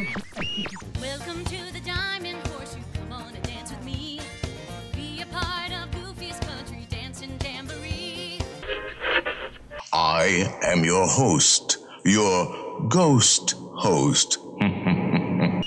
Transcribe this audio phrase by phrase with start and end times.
[0.00, 2.80] Welcome to the Diamond Horseshoe.
[2.94, 4.18] Come on and dance with me.
[4.94, 8.38] Be a part of Goofy's Country Dancing Jamboree.
[9.92, 11.76] I am your host,
[12.06, 14.38] your ghost host.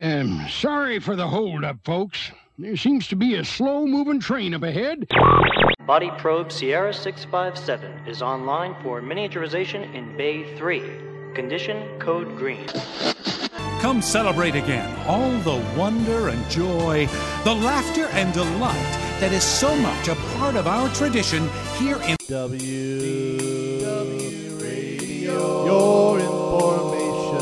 [0.00, 2.30] Um, sorry for the holdup, folks.
[2.58, 5.06] There seems to be a slow moving train up ahead.
[5.86, 11.13] Body probe Sierra 657 is online for miniaturization in Bay 3.
[11.34, 12.64] Condition code green.
[13.80, 17.08] Come celebrate again all the wonder and joy,
[17.42, 22.16] the laughter and delight that is so much a part of our tradition here in
[22.28, 27.40] W w Radio, your information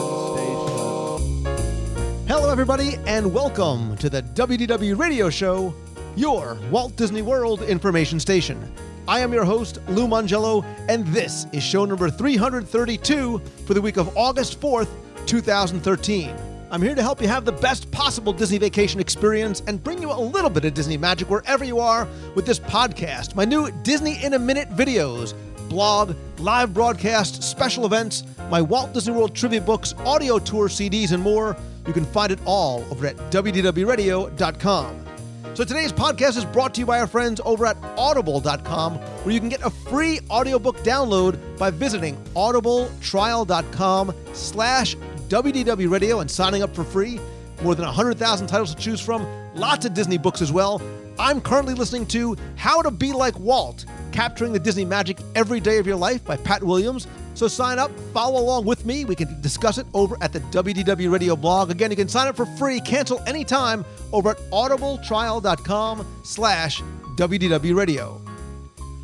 [1.44, 2.26] station.
[2.26, 5.74] Hello, everybody, and welcome to the WDW Radio Show,
[6.16, 8.72] your Walt Disney World information station.
[9.08, 13.96] I am your host, Lou Mongello, and this is show number 332 for the week
[13.96, 14.88] of August 4th,
[15.26, 16.36] 2013.
[16.70, 20.12] I'm here to help you have the best possible Disney vacation experience and bring you
[20.12, 24.22] a little bit of Disney magic wherever you are with this podcast, my new Disney
[24.22, 25.34] in a Minute videos,
[25.68, 31.22] blog, live broadcast, special events, my Walt Disney World trivia books, audio tour CDs, and
[31.22, 31.56] more.
[31.88, 35.11] You can find it all over at WDWRadio.com.
[35.54, 39.38] So today's podcast is brought to you by our friends over at audible.com where you
[39.38, 44.96] can get a free audiobook download by visiting audibletrial.com slash
[45.28, 47.20] WDW Radio and signing up for free.
[47.62, 50.80] More than 100,000 titles to choose from, lots of Disney books as well.
[51.18, 55.76] I'm currently listening to How to Be Like Walt, Capturing the Disney Magic Every Day
[55.76, 57.06] of Your Life by Pat Williams.
[57.34, 59.04] So sign up, follow along with me.
[59.04, 61.70] We can discuss it over at the WDW Radio blog.
[61.70, 66.82] Again, you can sign up for free, cancel anytime over at audibletrial.com slash
[67.16, 68.20] WDW Radio.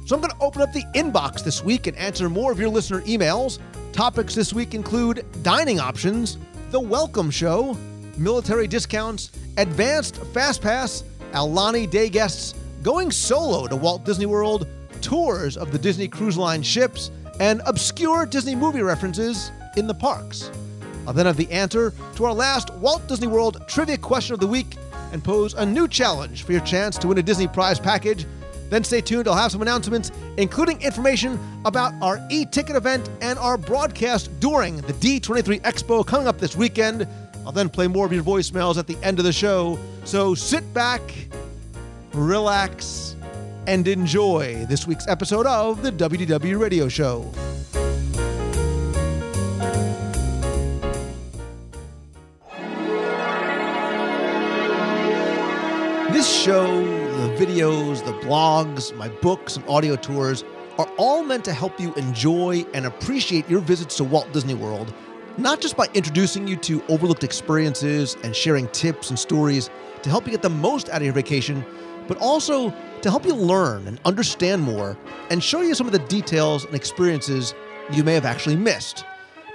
[0.07, 2.71] So I'm going to open up the inbox this week and answer more of your
[2.71, 3.59] listener emails.
[3.93, 6.39] Topics this week include dining options,
[6.71, 7.77] the welcome show,
[8.17, 14.67] military discounts, advanced fast pass, Aulani day guests, going solo to Walt Disney World,
[15.03, 17.11] tours of the Disney Cruise Line ships,
[17.41, 20.51] and obscure Disney movie references in the parks.
[21.07, 24.47] I'll then have the answer to our last Walt Disney World trivia question of the
[24.47, 24.77] week
[25.13, 28.27] and pose a new challenge for your chance to win a Disney prize package.
[28.69, 33.39] Then stay tuned, I'll have some announcements, including information about our e ticket event and
[33.39, 37.09] our broadcast during the D23 Expo coming up this weekend.
[37.47, 39.79] I'll then play more of your voicemails at the end of the show.
[40.05, 41.01] So sit back,
[42.13, 43.08] relax,
[43.69, 47.31] and enjoy this week's episode of the WDW Radio Show.
[56.11, 60.45] This show, the videos, the blogs, my books, and audio tours
[60.79, 64.95] are all meant to help you enjoy and appreciate your visits to Walt Disney World,
[65.37, 69.69] not just by introducing you to overlooked experiences and sharing tips and stories
[70.03, 71.63] to help you get the most out of your vacation,
[72.09, 72.71] but also
[73.03, 74.99] to help you learn and understand more
[75.31, 77.55] and show you some of the details and experiences
[77.93, 79.05] you may have actually missed.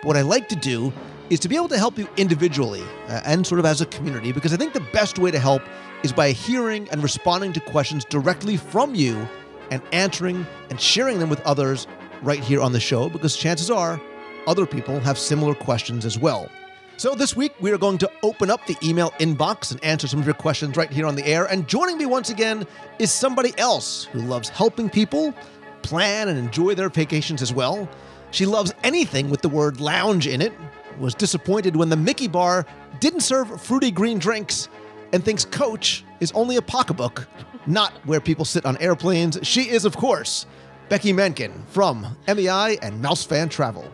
[0.02, 0.94] But what I like to do
[1.30, 4.32] is to be able to help you individually uh, and sort of as a community
[4.32, 5.62] because I think the best way to help
[6.04, 9.28] is by hearing and responding to questions directly from you
[9.72, 11.88] and answering and sharing them with others
[12.22, 14.00] right here on the show because chances are
[14.48, 16.50] other people have similar questions as well.
[16.96, 20.20] So this week we are going to open up the email inbox and answer some
[20.20, 21.46] of your questions right here on the air.
[21.46, 22.68] And joining me once again
[23.00, 25.34] is somebody else who loves helping people
[25.82, 27.90] plan and enjoy their vacations as well.
[28.30, 30.54] She loves anything with the word lounge in it,
[31.00, 32.66] was disappointed when the Mickey bar
[33.00, 34.70] didn't serve fruity green drinks,
[35.12, 37.28] and thinks Coach is only a pocketbook,
[37.66, 39.40] not where people sit on airplanes.
[39.42, 40.46] She is, of course,
[40.90, 43.92] Becky Menken from MEI and Mouse Fan Travel.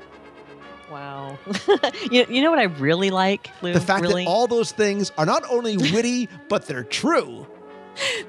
[2.11, 3.73] You, you know what I really like, Lou?
[3.73, 4.23] The fact really?
[4.25, 7.45] that all those things are not only witty, but they're true.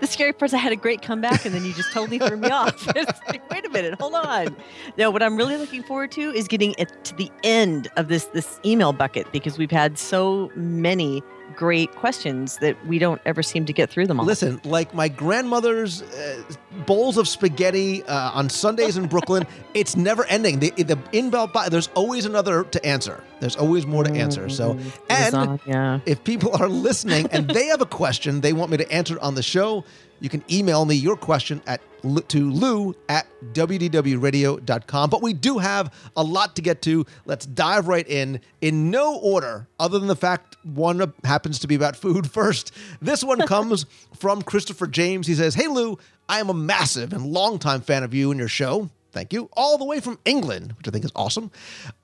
[0.00, 2.36] the scary part is I had a great comeback and then you just totally threw
[2.36, 2.86] me off.
[2.94, 4.56] Like, wait a minute, hold on.
[4.98, 8.24] No, what I'm really looking forward to is getting it to the end of this
[8.26, 11.22] this email bucket because we've had so many
[11.56, 14.26] great questions that we don't ever seem to get through them all.
[14.26, 16.42] Listen, like my grandmother's uh,
[16.86, 20.60] bowls of spaghetti uh, on Sundays in Brooklyn, it's never ending.
[20.60, 23.22] The, the inbound, bo- there's always another to answer.
[23.40, 24.48] There's always more to answer.
[24.48, 24.72] So,
[25.08, 26.02] and Lasagna.
[26.06, 29.34] if people are listening and they have a question they want me to answer on
[29.34, 29.84] the show,
[30.20, 31.80] you can email me your question at
[32.28, 35.10] to lou at wdwradio.com.
[35.10, 37.04] But we do have a lot to get to.
[37.26, 41.74] Let's dive right in, in no order, other than the fact one happens to be
[41.74, 42.72] about food first.
[43.00, 43.86] This one comes
[44.16, 45.26] from Christopher James.
[45.26, 48.48] He says, Hey Lou, I am a massive and longtime fan of you and your
[48.48, 48.88] show.
[49.12, 49.48] Thank you.
[49.54, 51.50] All the way from England, which I think is awesome.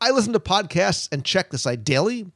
[0.00, 2.26] I listen to podcasts and check the site daily.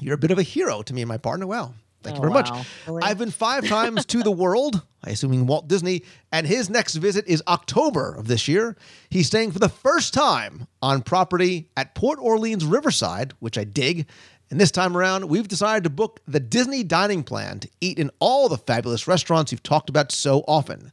[0.00, 1.46] You're a bit of a hero to me and my partner.
[1.46, 1.74] Well,
[2.06, 2.66] thank oh, you Oh, very much.
[2.86, 3.02] Really?
[3.02, 7.26] I've been five times to the world, I assuming Walt Disney, and his next visit
[7.26, 8.76] is October of this year.
[9.10, 14.06] He's staying for the first time on property at Port Orleans Riverside, which I dig.
[14.50, 18.10] And this time around, we've decided to book the Disney dining plan to eat in
[18.20, 20.92] all the fabulous restaurants you've talked about so often.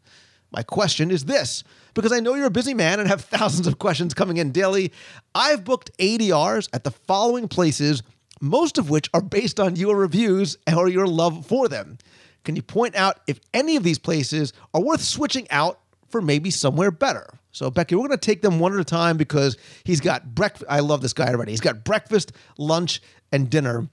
[0.52, 1.64] My question is this
[1.94, 4.92] because I know you're a busy man and have thousands of questions coming in daily.
[5.36, 8.04] I've booked ADRs at the following places,
[8.44, 11.98] most of which are based on your reviews or your love for them.
[12.44, 15.80] Can you point out if any of these places are worth switching out
[16.10, 17.40] for maybe somewhere better?
[17.52, 20.66] So, Becky, we're going to take them one at a time because he's got breakfast.
[20.70, 21.54] I love this guy already.
[21.54, 23.02] He's got breakfast, lunch,
[23.32, 23.88] and dinner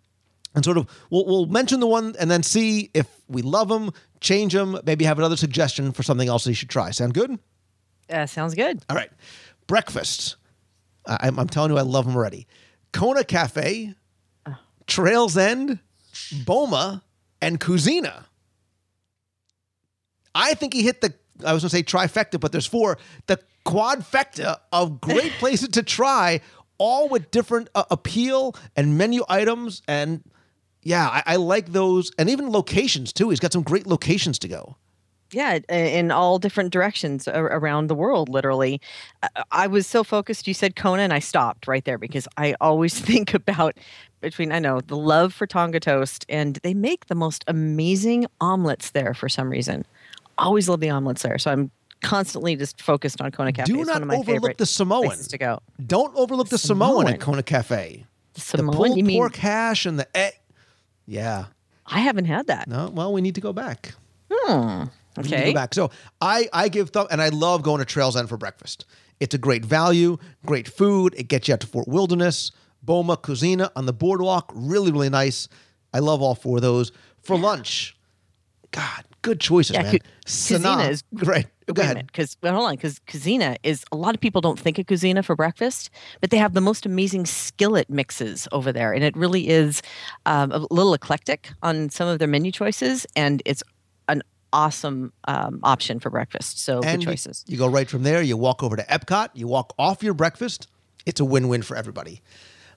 [0.54, 3.92] and sort of we'll, we'll mention the one and then see if we love them,
[4.20, 6.90] change them, maybe have another suggestion for something else that you should try.
[6.90, 7.38] Sound good?
[8.08, 8.82] Uh, sounds good.
[8.90, 9.10] All right.
[9.68, 10.36] Breakfast.
[11.06, 12.48] I, I'm, I'm telling you, I love them already.
[12.92, 13.94] Kona Cafe,
[14.90, 15.78] Trails End,
[16.44, 17.02] Boma,
[17.40, 18.24] and Kouzzina.
[20.34, 21.14] I think he hit the,
[21.44, 22.98] I was going to say trifecta, but there's four.
[23.26, 26.40] The quadfecta of great places to try,
[26.76, 29.82] all with different uh, appeal and menu items.
[29.86, 30.22] And
[30.82, 32.10] yeah, I, I like those.
[32.18, 33.30] And even locations too.
[33.30, 34.76] He's got some great locations to go.
[35.32, 38.80] Yeah, in all different directions around the world, literally.
[39.52, 40.48] I- was so focused.
[40.48, 43.76] You said Kona, and I stopped right there because I always think about
[44.20, 48.90] between I know the love for Tonga toast, and they make the most amazing omelets
[48.90, 49.84] there for some reason.
[50.38, 51.70] Always love the omelets there, so I'm
[52.02, 53.72] constantly just focused on Kona Cafe.
[53.72, 55.16] Do it's not one of my overlook the Samoan.
[55.16, 55.60] to go.
[55.86, 57.14] Don't overlook the Samoan, Samoan.
[57.14, 58.04] at Kona Cafe.
[58.34, 59.18] The The Samoan, pulled you mean?
[59.18, 60.32] pork hash and the egg.
[61.06, 61.46] Yeah.
[61.86, 62.68] I haven't had that.
[62.68, 62.88] No.
[62.88, 63.94] Well, we need to go back.
[64.32, 64.84] Hmm.
[65.16, 65.46] We Okay.
[65.46, 65.74] go back.
[65.74, 65.90] So
[66.20, 68.84] I I give thumb and I love going to Trails End for breakfast.
[69.18, 70.16] It's a great value,
[70.46, 71.14] great food.
[71.16, 72.52] It gets you out to Fort Wilderness,
[72.82, 74.50] Boma, Kouzzina on the boardwalk.
[74.54, 75.48] Really, really nice.
[75.92, 76.92] I love all four of those.
[77.22, 77.96] For lunch,
[78.70, 79.92] God, good choices, Yeah, man.
[79.98, 81.46] Cu- Sanaa, is great.
[81.72, 82.06] Go ahead.
[82.06, 85.24] Because well, hold on, because Kouzzina is a lot of people don't think of Kouzzina
[85.24, 85.90] for breakfast,
[86.20, 89.82] but they have the most amazing skillet mixes over there, and it really is
[90.26, 93.62] um, a little eclectic on some of their menu choices, and it's
[94.52, 96.62] awesome um, option for breakfast.
[96.64, 97.44] So and good choices.
[97.46, 98.22] You, go right from there.
[98.22, 99.30] You walk over to Epcot.
[99.34, 100.68] You walk off your breakfast.
[101.06, 102.22] It's a win-win for everybody.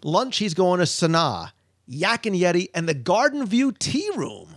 [0.03, 1.51] Lunch, he's going to Sanaa,
[1.85, 4.55] Yak and Yeti, and the Garden View Tea Room.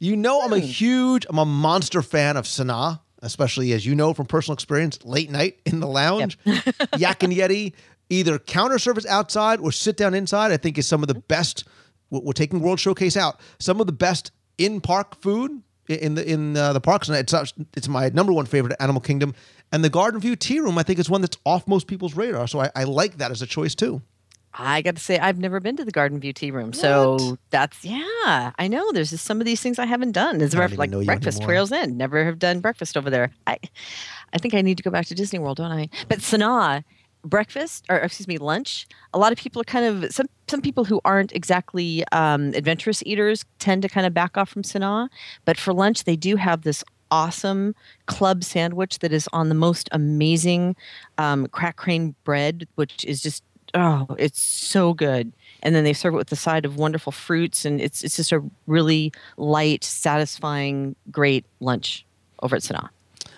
[0.00, 4.12] You know, I'm a huge, I'm a monster fan of Sanaa, especially as you know
[4.12, 6.38] from personal experience, late night in the lounge.
[6.96, 7.72] Yak and Yeti,
[8.10, 11.64] either counter service outside or sit down inside, I think is some of the best.
[12.10, 13.40] We're taking World Showcase out.
[13.58, 17.34] Some of the best in park food in the in uh, the parks, and it's
[17.74, 19.34] it's my number one favorite Animal Kingdom.
[19.72, 22.46] And the Garden View Tea Room, I think, is one that's off most people's radar.
[22.46, 24.02] So I, I like that as a choice too.
[24.54, 27.84] I got to say, I've never been to the Garden View Tea Room, so that's
[27.84, 28.52] yeah.
[28.58, 30.42] I know there's just some of these things I haven't done.
[30.42, 31.54] As matter like even know you breakfast anymore.
[31.54, 33.30] Trails End, never have done breakfast over there.
[33.46, 33.58] I,
[34.34, 35.88] I think I need to go back to Disney World, don't I?
[36.08, 36.84] But Sanaa,
[37.24, 38.86] breakfast or excuse me, lunch.
[39.14, 43.02] A lot of people are kind of some some people who aren't exactly um, adventurous
[43.06, 45.08] eaters tend to kind of back off from Sanaa,
[45.44, 47.74] but for lunch they do have this awesome
[48.06, 50.74] club sandwich that is on the most amazing
[51.18, 55.32] um, crack crane bread, which is just oh, it's so good.
[55.62, 58.32] And then they serve it with the side of wonderful fruits, and it's it's just
[58.32, 62.04] a really light, satisfying, great lunch
[62.42, 62.88] over at Sanaa.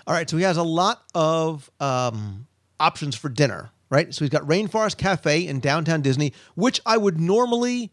[0.07, 2.47] All right, so he has a lot of um,
[2.81, 4.13] options for dinner, right?
[4.15, 7.93] So he's got Rainforest Cafe in downtown Disney, which I would normally,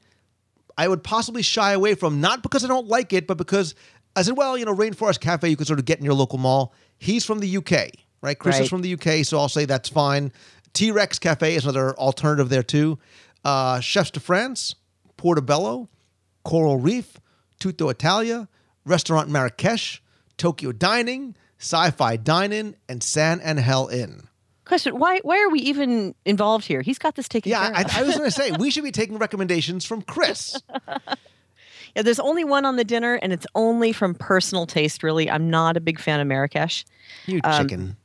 [0.77, 3.75] I would possibly shy away from, not because I don't like it, but because
[4.15, 6.37] I said, well, you know, Rainforest Cafe you could sort of get in your local
[6.37, 6.73] mall.
[6.97, 8.37] He's from the UK, right?
[8.37, 10.31] Chris is from the UK, so I'll say that's fine.
[10.73, 12.99] T Rex Cafe is another alternative there too.
[13.43, 14.75] Uh, Chefs de France,
[15.17, 15.89] Portobello,
[16.43, 17.17] Coral Reef,
[17.59, 18.47] Tutto Italia,
[18.85, 20.01] Restaurant Marrakesh,
[20.37, 24.27] Tokyo Dining, Sci-Fi Dine-In, and San Angel Inn.
[24.71, 26.81] Question: Why why are we even involved here?
[26.81, 27.97] He's got this taken Yeah, care I, of.
[27.97, 30.61] I was going to say we should be taking recommendations from Chris.
[31.93, 35.03] yeah, there's only one on the dinner, and it's only from personal taste.
[35.03, 36.85] Really, I'm not a big fan of Marrakesh.
[37.25, 37.97] You Um, chicken.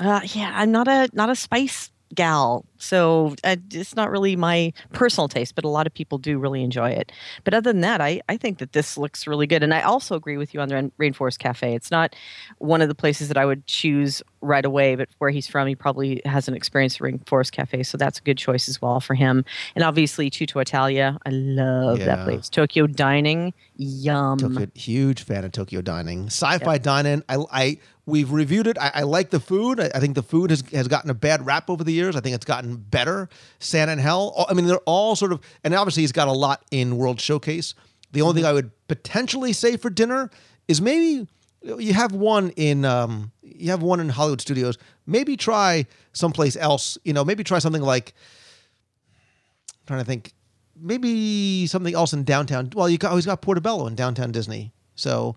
[0.00, 4.72] Uh, yeah, I'm not a not a spice gal, so uh, it's not really my
[4.92, 5.54] personal taste.
[5.54, 7.10] But a lot of people do really enjoy it.
[7.42, 10.14] But other than that, I I think that this looks really good, and I also
[10.14, 11.74] agree with you on the Rain- Rainforest Cafe.
[11.74, 12.14] It's not
[12.58, 15.74] one of the places that I would choose right away, but where he's from, he
[15.74, 19.44] probably hasn't experienced Rainforest Cafe, so that's a good choice as well for him.
[19.74, 22.48] And obviously, Tutto Italia, I love that place.
[22.48, 24.38] Tokyo Dining, yum.
[24.38, 26.26] Tokyo, huge fan of Tokyo Dining.
[26.26, 27.24] Sci-Fi Dine-In.
[27.28, 28.78] I, I we've reviewed it.
[28.78, 29.80] I, I like the food.
[29.80, 32.16] I, I think the food has has gotten a bad rap over the years.
[32.16, 33.28] I think it's gotten gotten better.
[33.58, 34.44] San Angel Inn.
[34.48, 37.74] I mean, they're all sort of, and obviously he's got a lot in World Showcase.
[38.12, 40.30] The only thing I would potentially say for dinner
[40.68, 41.26] is maybe
[41.62, 44.78] you have one in um, you have one in Hollywood Studios.
[45.06, 46.98] Maybe try someplace else.
[47.04, 48.14] You know, maybe try something like
[49.68, 50.32] I'm trying to think
[50.80, 52.70] maybe something else in downtown.
[52.74, 54.72] Well, you got, oh, he's got Portobello in downtown Disney.
[54.96, 55.36] So,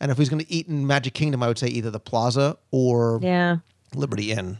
[0.00, 2.56] and if he's going to eat in Magic Kingdom, I would say either the Plaza
[2.70, 3.58] or Yeah.
[3.94, 4.58] Liberty Inn.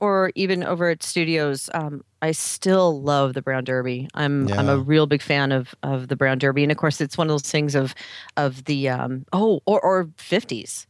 [0.00, 4.08] Or even over at studios, um, I still love the Brown Derby.
[4.14, 7.18] I'm I'm a real big fan of of the Brown Derby, and of course, it's
[7.18, 7.94] one of those things of
[8.36, 10.86] of the um, oh or or fifties.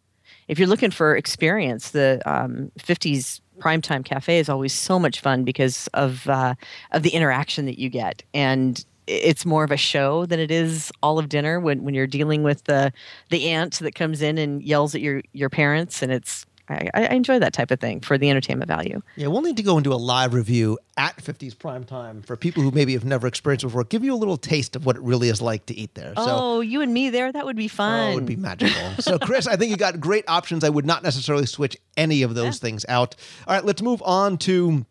[0.48, 5.44] If you're looking for experience, the um, 50s primetime cafe is always so much fun
[5.44, 6.54] because of uh,
[6.92, 10.92] of the interaction that you get, and it's more of a show than it is
[11.02, 12.92] all of dinner when, when you're dealing with the
[13.30, 17.14] the aunt that comes in and yells at your your parents, and it's I, I
[17.14, 19.02] enjoy that type of thing for the entertainment value.
[19.16, 22.36] Yeah, we'll need to go and do a live review at 50s Prime Time for
[22.36, 23.84] people who maybe have never experienced before.
[23.84, 26.12] Give you a little taste of what it really is like to eat there.
[26.16, 28.08] So oh, you and me there, that would be fun.
[28.08, 28.90] Oh, it would be magical.
[29.00, 30.64] so, Chris, I think you got great options.
[30.64, 33.16] I would not necessarily switch any of those things out.
[33.46, 34.84] All right, let's move on to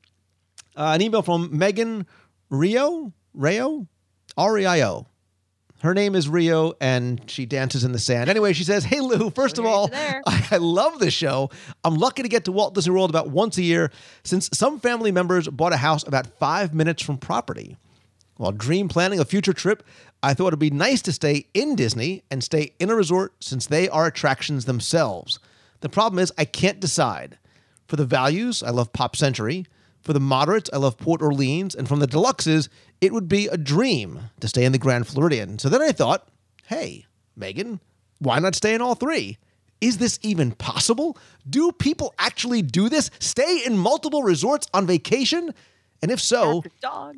[0.76, 2.06] uh, an email from Megan
[2.50, 3.14] Rio.
[3.34, 3.88] Rio?
[4.38, 5.08] R E I O.
[5.88, 8.30] Her name is Rio, and she dances in the sand.
[8.30, 9.90] Anyway, she says, "Hey Lou, first of all.
[9.94, 11.50] I, I love this show.
[11.82, 13.90] I'm lucky to get to Walt Disney World about once a year,
[14.22, 17.78] since some family members bought a house about five minutes from property.
[18.36, 19.82] While dream planning a future trip,
[20.22, 23.66] I thought it'd be nice to stay in Disney and stay in a resort since
[23.66, 25.40] they are attractions themselves.
[25.80, 27.38] The problem is I can't decide.
[27.88, 29.66] For the values, I love Pop Century.
[30.08, 31.76] For the moderates, I love Port Orleans.
[31.76, 32.70] And from the deluxes,
[33.02, 35.60] it would be a dream to stay in the Grand Floridian.
[35.60, 36.30] So then I thought,
[36.66, 37.82] hey, Megan,
[38.20, 39.38] why not stay in all three?
[39.82, 41.18] Is this even possible?
[41.48, 43.12] Do people actually do this?
[43.20, 45.54] Stay in multiple resorts on vacation?
[46.02, 46.64] And if so,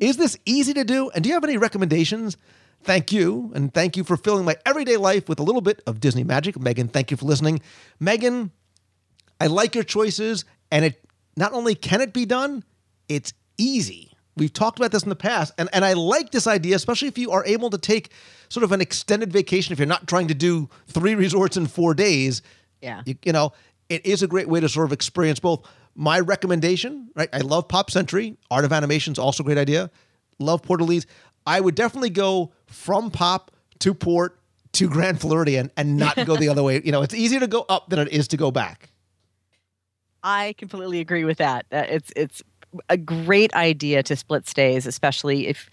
[0.00, 1.10] is this easy to do?
[1.10, 2.36] And do you have any recommendations?
[2.82, 3.52] Thank you.
[3.54, 6.58] And thank you for filling my everyday life with a little bit of Disney magic.
[6.58, 7.60] Megan, thank you for listening.
[8.00, 8.50] Megan,
[9.40, 10.44] I like your choices.
[10.72, 11.04] And it
[11.36, 12.64] not only can it be done,
[13.10, 14.12] it's easy.
[14.36, 15.52] We've talked about this in the past.
[15.58, 18.10] And, and I like this idea, especially if you are able to take
[18.48, 21.92] sort of an extended vacation, if you're not trying to do three resorts in four
[21.92, 22.40] days.
[22.80, 23.02] Yeah.
[23.04, 23.52] You, you know,
[23.88, 25.66] it is a great way to sort of experience both.
[25.96, 27.28] My recommendation, right?
[27.32, 28.38] I love Pop Century.
[28.50, 29.90] Art of Animation is also a great idea.
[30.38, 31.06] Love Port Orleans.
[31.46, 33.50] I would definitely go from Pop
[33.80, 34.38] to Port
[34.72, 36.80] to Grand Floridian and not go the other way.
[36.82, 38.90] You know, it's easier to go up than it is to go back.
[40.22, 41.66] I completely agree with that.
[41.70, 42.42] It's it's
[42.88, 45.70] a great idea to split stays, especially if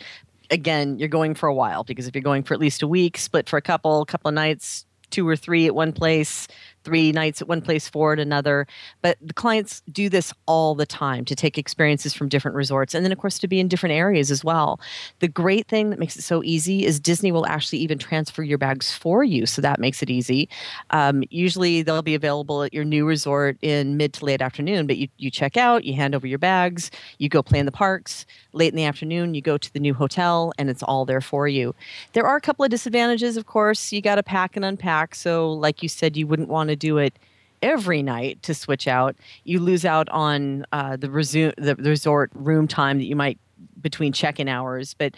[0.50, 1.84] again you're going for a while.
[1.84, 4.36] Because if you're going for at least a week, split for a couple, couple of
[4.36, 6.48] nights, two or three at one place,
[6.88, 8.65] three nights at one place, four at another.
[9.01, 13.03] But the clients do this all the time to take experiences from different resorts, and
[13.03, 14.79] then of course to be in different areas as well.
[15.20, 18.58] The great thing that makes it so easy is Disney will actually even transfer your
[18.58, 20.48] bags for you, so that makes it easy.
[20.91, 24.96] Um, usually they'll be available at your new resort in mid to late afternoon, but
[24.96, 28.25] you, you check out, you hand over your bags, you go play in the parks.
[28.58, 31.48] Late in the afternoon, you go to the new hotel, and it's all there for
[31.48, 31.76] you.
[32.14, 33.92] There are a couple of disadvantages, of course.
[33.92, 35.14] You got to pack and unpack.
[35.14, 37.20] So, like you said, you wouldn't want to do it
[37.62, 39.16] every night to switch out.
[39.44, 43.38] You lose out on uh, the, resu- the resort room time that you might
[43.80, 45.14] between check-in hours, but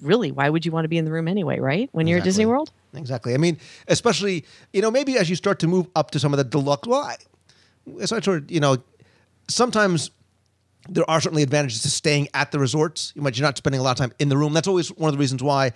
[0.00, 1.90] really, why would you want to be in the room anyway, right?
[1.92, 2.72] When you're at Disney World?
[2.94, 3.34] Exactly.
[3.34, 3.58] I mean,
[3.88, 6.88] especially, you know, maybe as you start to move up to some of the deluxe,
[6.88, 7.16] well, I,
[8.06, 8.78] so I sort of, you know,
[9.48, 10.10] sometimes
[10.90, 13.12] there are certainly advantages to staying at the resorts.
[13.14, 14.52] You might you're not spending a lot of time in the room.
[14.52, 15.72] That's always one of the reasons why,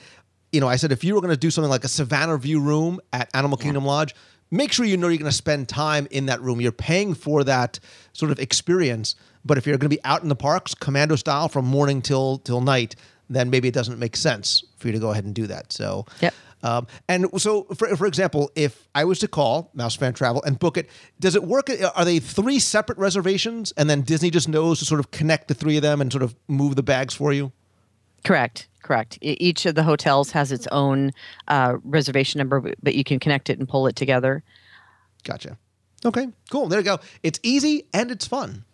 [0.53, 2.61] you know, I said if you were going to do something like a Savannah View
[2.61, 4.15] room at Animal Kingdom Lodge,
[4.51, 6.61] make sure you know you're going to spend time in that room.
[6.61, 7.79] You're paying for that
[8.13, 9.15] sort of experience.
[9.45, 12.39] But if you're going to be out in the parks, commando style from morning till
[12.39, 12.97] till night,
[13.31, 15.73] then maybe it doesn't make sense for you to go ahead and do that.
[15.73, 16.35] So, Yep.
[16.65, 20.59] Um, and so, for, for example, if I was to call Mouse Fan Travel and
[20.59, 20.89] book it,
[21.21, 21.69] does it work?
[21.95, 25.55] Are they three separate reservations, and then Disney just knows to sort of connect the
[25.55, 27.53] three of them and sort of move the bags for you?
[28.25, 28.67] Correct.
[28.83, 29.19] Correct.
[29.23, 31.13] Each of the hotels has its own
[31.49, 34.43] uh, reservation number, but- but you can connect it and pull it together.
[35.23, 35.57] Gotcha.
[36.05, 36.69] Okay, cool.
[36.69, 36.99] There you go.
[37.23, 38.65] It's easy and it's fun.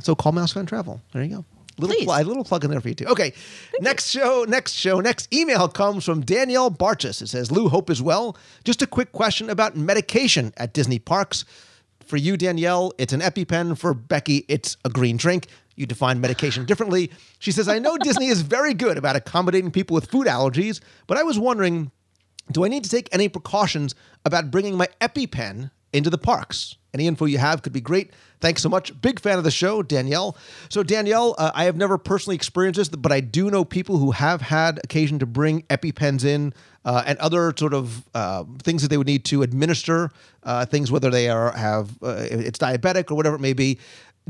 [0.00, 1.00] So call Mouse Fan Travel.
[1.12, 1.44] There you go.
[1.78, 2.04] Little Please.
[2.04, 3.06] pl- a little plug in there for you too.
[3.06, 3.32] Okay,
[3.80, 7.20] next show, next show, next email comes from Danielle Barchis.
[7.20, 8.36] It says, "Lou, hope is well.
[8.64, 11.44] Just a quick question about medication at Disney parks.
[12.06, 13.76] For you, Danielle, it's an EpiPen.
[13.76, 15.48] For Becky, it's a green drink.
[15.74, 19.94] You define medication differently." She says, "I know Disney is very good about accommodating people
[19.94, 21.90] with food allergies, but I was wondering."
[22.52, 23.94] Do I need to take any precautions
[24.26, 26.76] about bringing my EpiPen into the parks.
[26.92, 28.12] Any info you have could be great.
[28.40, 29.00] Thanks so much.
[29.00, 30.36] Big fan of the show, Danielle.
[30.68, 34.10] So, Danielle, uh, I have never personally experienced this, but I do know people who
[34.12, 36.52] have had occasion to bring EpiPens in
[36.84, 40.10] uh, and other sort of uh, things that they would need to administer
[40.42, 43.78] uh, things, whether they are have uh, it's diabetic or whatever it may be.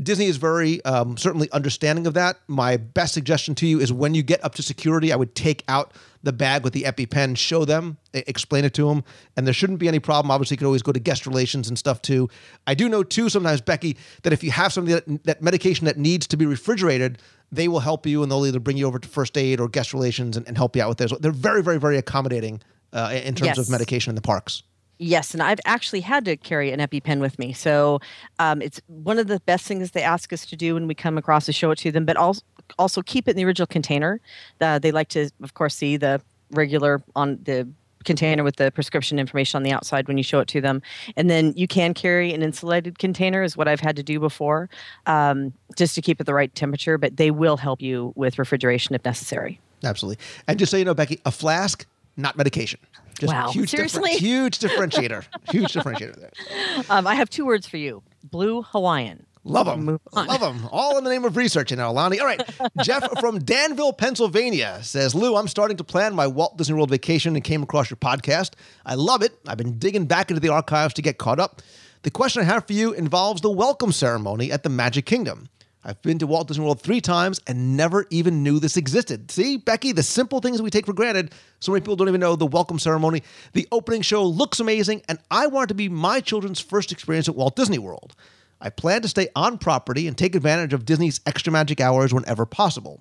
[0.01, 2.37] Disney is very um, certainly understanding of that.
[2.47, 5.63] My best suggestion to you is when you get up to security, I would take
[5.69, 9.03] out the bag with the EpiPen, show them, explain it to them,
[9.37, 10.31] and there shouldn't be any problem.
[10.31, 12.27] Obviously, you could always go to guest relations and stuff too.
[12.67, 15.97] I do know too sometimes, Becky, that if you have something that, that medication that
[15.97, 17.19] needs to be refrigerated,
[17.51, 19.93] they will help you and they'll either bring you over to first aid or guest
[19.93, 21.13] relations and, and help you out with this.
[21.19, 22.61] They're very, very, very accommodating
[22.91, 23.57] uh, in terms Yes.
[23.59, 24.63] of medication in the parks.
[24.97, 27.51] Yes, and I've actually had to carry an EpiPen with me.
[27.51, 27.99] So
[28.39, 31.17] um, it's one of the best things they ask us to do when we come
[31.17, 32.41] across to show it to them, but also
[32.79, 34.19] also keep it in the original container.
[34.59, 36.19] Uh, they like to, of course, see the
[36.51, 37.67] regular on the
[38.05, 40.81] container with the prescription information on the outside when you show it to them.
[41.15, 44.69] And then you can carry an insulated container, is what I've had to do before,
[45.05, 46.97] um, just to keep it the right temperature.
[46.97, 49.59] But they will help you with refrigeration if necessary.
[49.83, 50.23] Absolutely.
[50.47, 51.85] And just so you know, Becky, a flask,
[52.15, 52.79] not medication.
[53.19, 53.49] Just Wow.
[53.51, 54.11] huge differ- Seriously?
[54.17, 55.23] huge differentiator.
[55.51, 56.83] huge differentiator there.
[56.89, 59.25] Um, I have two words for you: blue Hawaiian.
[59.47, 59.99] Love them.
[60.11, 60.67] Love them.
[60.71, 62.19] All in the name of research, you know, Lonnie.
[62.19, 62.41] All right.
[62.83, 67.35] Jeff from Danville, Pennsylvania says, Lou, I'm starting to plan my Walt Disney World vacation
[67.35, 68.53] and came across your podcast.
[68.87, 69.37] I love it.
[69.47, 71.61] I've been digging back into the archives to get caught up.
[72.01, 75.47] The question I have for you involves the welcome ceremony at the Magic Kingdom.
[75.87, 79.29] I've been to Walt Disney World three times and never even knew this existed.
[79.29, 81.31] See, Becky, the simple things we take for granted.
[81.59, 83.21] So many people don't even know the welcome ceremony.
[83.53, 87.29] The opening show looks amazing, and I want it to be my children's first experience
[87.29, 88.15] at Walt Disney World.
[88.59, 92.47] I plan to stay on property and take advantage of Disney's extra magic hours whenever
[92.47, 92.99] possible.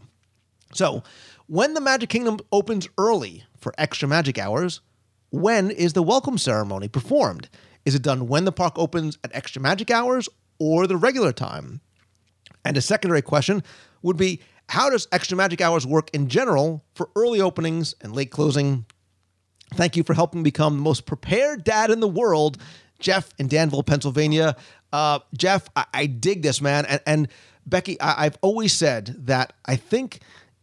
[0.74, 1.02] So,
[1.46, 4.82] when the Magic Kingdom opens early for extra magic hours,
[5.30, 7.48] when is the welcome ceremony performed?
[7.86, 11.80] Is it done when the park opens at extra magic hours or the regular time?
[12.64, 13.62] And a secondary question
[14.02, 18.30] would be how does extra magic hours work in general for early openings and late
[18.30, 18.86] closing?
[19.74, 22.58] Thank you for helping become the most prepared dad in the world,
[22.98, 24.56] Jeff in Danville, Pennsylvania.
[24.92, 26.86] Uh, Jeff, I, I dig this, man.
[26.86, 27.28] And, and
[27.66, 30.20] Becky, I, I've always said that I think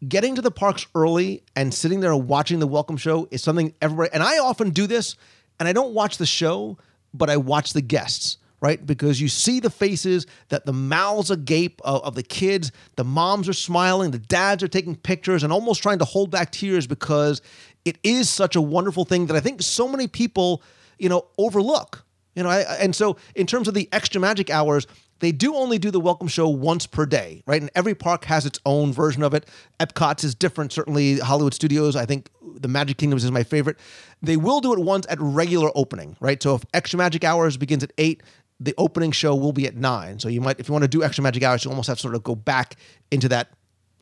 [0.07, 4.09] getting to the parks early and sitting there watching the welcome show is something everybody,
[4.13, 5.15] and I often do this,
[5.59, 6.77] and I don't watch the show,
[7.13, 8.85] but I watch the guests right?
[8.85, 13.49] Because you see the faces that the mouths agape of, of the kids, the moms
[13.49, 17.41] are smiling, the dads are taking pictures and almost trying to hold back tears because
[17.83, 20.61] it is such a wonderful thing that I think so many people,
[20.99, 22.05] you know, overlook.
[22.35, 24.87] You know, I, and so in terms of the extra magic hours,
[25.21, 27.61] they do only do the welcome show once per day, right?
[27.61, 29.47] And every park has its own version of it.
[29.79, 30.73] Epcot's is different.
[30.73, 33.77] Certainly, Hollywood Studios, I think the Magic Kingdoms is my favorite.
[34.21, 36.41] They will do it once at regular opening, right?
[36.41, 38.23] So if extra magic hours begins at eight,
[38.61, 40.19] the opening show will be at nine.
[40.19, 42.01] So you might, if you want to do extra magic hours, you almost have to
[42.01, 42.75] sort of go back
[43.09, 43.51] into that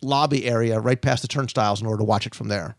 [0.02, 2.76] lobby area right past the turnstiles in order to watch it from there.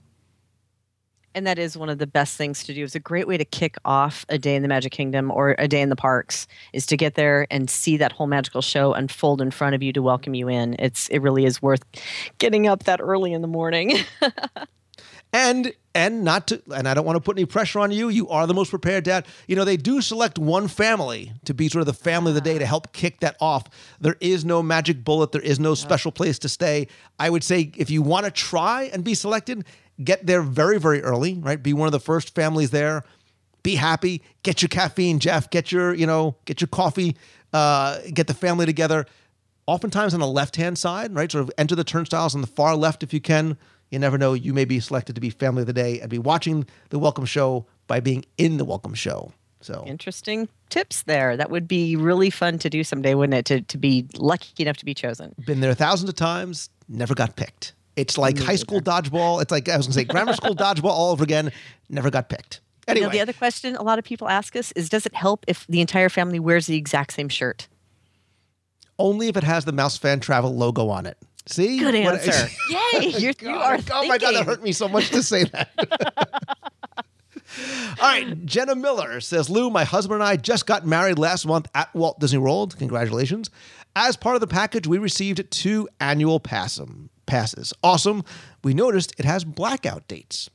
[1.35, 2.85] And that is one of the best things to do.
[2.85, 5.69] It's a great way to kick off a day in the Magic Kingdom or a
[5.69, 9.41] day in the parks is to get there and see that whole magical show unfold
[9.41, 10.75] in front of you to welcome you in.
[10.79, 11.85] It's it really is worth
[12.39, 13.95] getting up that early in the morning.
[15.33, 18.09] and and not to and I don't want to put any pressure on you.
[18.09, 19.27] You are the most prepared dad.
[19.49, 22.41] You know, they do select one family to be sort of the family of the
[22.41, 23.67] day to help kick that off.
[24.01, 26.89] There is no magic bullet, there is no special place to stay.
[27.19, 29.65] I would say if you want to try and be selected,
[30.03, 31.63] get there very, very early, right?
[31.63, 33.05] Be one of the first families there.
[33.63, 37.15] Be happy, get your caffeine, Jeff, get your, you know, get your coffee,
[37.53, 39.05] uh, get the family together.
[39.67, 41.31] Oftentimes on the left-hand side, right?
[41.31, 43.59] Sort of enter the turnstiles on the far left if you can.
[43.91, 44.35] You never know.
[44.35, 47.25] You may be selected to be family of the day and be watching the welcome
[47.25, 49.33] show by being in the welcome show.
[49.61, 51.37] So Interesting tips there.
[51.37, 53.45] That would be really fun to do someday, wouldn't it?
[53.47, 55.35] To to be lucky enough to be chosen.
[55.45, 57.75] been there thousands of times, never got picked.
[57.97, 59.43] It's like high school dodgeball.
[59.43, 61.53] It's like I was gonna say grammar school dodgeball all over again.
[61.91, 62.61] Never got picked.
[62.89, 65.15] You Anyway, know, the other question a lot of people ask us is does it
[65.15, 67.69] help if the entire family wears the exact same shirt?
[68.99, 71.17] only if it has the Mouse Fan Travel logo on it.
[71.51, 72.49] See, Good What- answer.
[72.71, 73.09] Yay!
[73.19, 75.71] You're, you are oh my god, that hurt me so much to say that.
[78.01, 81.67] All right, Jenna Miller says, Lou, my husband and I just got married last month
[81.75, 82.77] at Walt Disney World.
[82.79, 83.51] Congratulations.
[83.97, 87.73] As part of the package, we received two annual passum, passes.
[87.83, 88.23] Awesome.
[88.63, 90.49] We noticed it has blackout dates.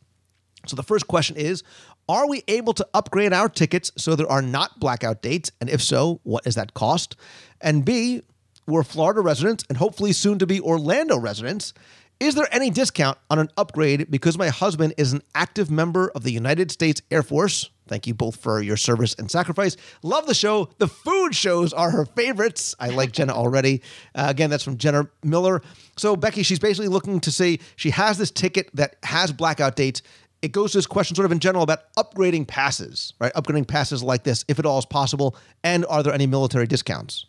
[0.67, 1.63] So the first question is
[2.07, 5.51] Are we able to upgrade our tickets so there are not blackout dates?
[5.59, 7.17] And if so, what is that cost?
[7.59, 8.21] And B,
[8.67, 11.73] we're Florida residents and hopefully soon to be Orlando residents.
[12.19, 16.23] Is there any discount on an upgrade because my husband is an active member of
[16.23, 17.69] the United States Air Force?
[17.87, 19.75] Thank you both for your service and sacrifice.
[20.01, 20.69] Love the show.
[20.77, 22.73] The food shows are her favorites.
[22.79, 23.81] I like Jenna already.
[24.15, 25.61] Uh, again, that's from Jenna Miller.
[25.97, 30.01] So, Becky, she's basically looking to say she has this ticket that has blackout dates.
[30.41, 33.33] It goes to this question, sort of in general, about upgrading passes, right?
[33.33, 35.35] Upgrading passes like this, if at all is possible.
[35.63, 37.25] And are there any military discounts?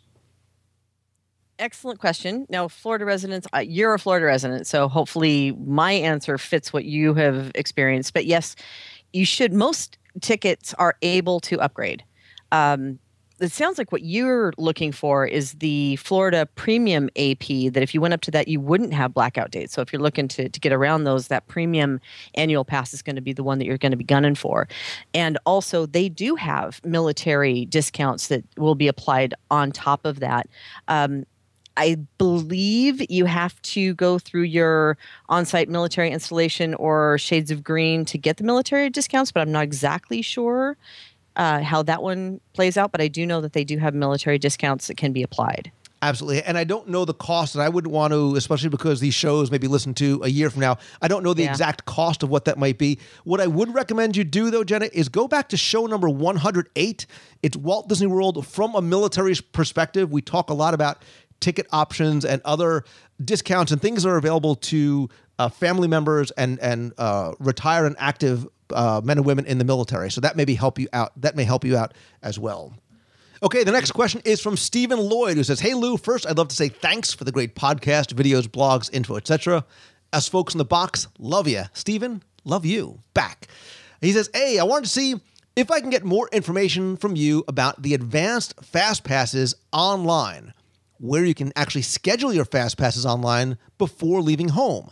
[1.59, 2.45] Excellent question.
[2.49, 7.15] Now, Florida residents, uh, you're a Florida resident, so hopefully my answer fits what you
[7.15, 8.13] have experienced.
[8.13, 8.55] But yes,
[9.11, 9.53] you should.
[9.53, 12.03] Most tickets are able to upgrade.
[12.51, 12.99] Um,
[13.39, 17.71] it sounds like what you're looking for is the Florida Premium AP.
[17.71, 19.73] That if you went up to that, you wouldn't have blackout dates.
[19.73, 21.99] So if you're looking to to get around those, that premium
[22.35, 24.67] annual pass is going to be the one that you're going to be gunning for.
[25.13, 30.47] And also, they do have military discounts that will be applied on top of that.
[30.87, 31.25] Um,
[31.77, 34.97] I believe you have to go through your
[35.29, 39.51] on site military installation or Shades of Green to get the military discounts, but I'm
[39.51, 40.75] not exactly sure
[41.35, 42.91] uh, how that one plays out.
[42.91, 45.71] But I do know that they do have military discounts that can be applied.
[45.99, 46.43] Absolutely.
[46.43, 49.49] And I don't know the cost, and I wouldn't want to, especially because these shows
[49.49, 50.77] may be listened to a year from now.
[51.01, 51.49] I don't know the Yeah.
[51.49, 52.99] exact cost of what that might be.
[53.23, 57.07] What I would recommend you do, though, Jenna, is go back to show number 108.
[57.41, 60.11] It's Walt Disney World from a military perspective.
[60.11, 61.01] We talk a lot about
[61.39, 62.83] ticket options and other
[63.23, 67.95] discounts and things that are available to uh, family members and, and uh, retired and
[67.99, 70.11] active uh, men and women in the military.
[70.11, 71.11] So that may be help you out.
[71.21, 72.73] That may help you out as well.
[73.43, 76.47] Okay, the next question is from Stephen Lloyd, who says, "Hey Lou, first I'd love
[76.47, 79.63] to say thanks for the great podcast, videos, blogs, info, etc.
[80.11, 82.23] As folks in the box, love you, Stephen.
[82.45, 83.47] Love you back."
[84.01, 85.21] He says, "Hey, I wanted to see
[85.55, 90.53] if I can get more information from you about the advanced fast passes online,
[90.99, 94.91] where you can actually schedule your fast passes online before leaving home.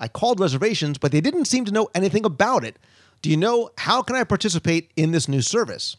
[0.00, 2.76] I called reservations, but they didn't seem to know anything about it.
[3.22, 5.96] Do you know how can I participate in this new service?"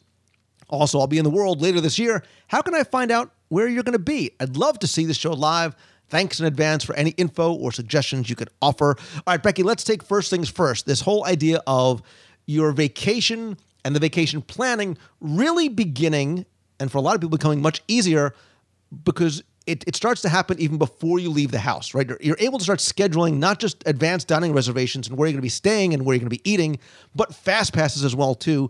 [0.69, 2.23] Also, I'll be in the world later this year.
[2.47, 4.31] How can I find out where you're going to be?
[4.39, 5.75] I'd love to see the show live.
[6.09, 8.95] Thanks in advance for any info or suggestions you could offer.
[9.15, 10.85] All right, Becky, let's take first things first.
[10.85, 12.01] This whole idea of
[12.45, 16.45] your vacation and the vacation planning really beginning,
[16.79, 18.33] and for a lot of people becoming much easier
[19.03, 22.07] because it, it starts to happen even before you leave the house, right?
[22.07, 25.39] You're, you're able to start scheduling not just advanced dining reservations and where you're going
[25.39, 26.79] to be staying and where you're going to be eating,
[27.15, 28.69] but fast passes as well too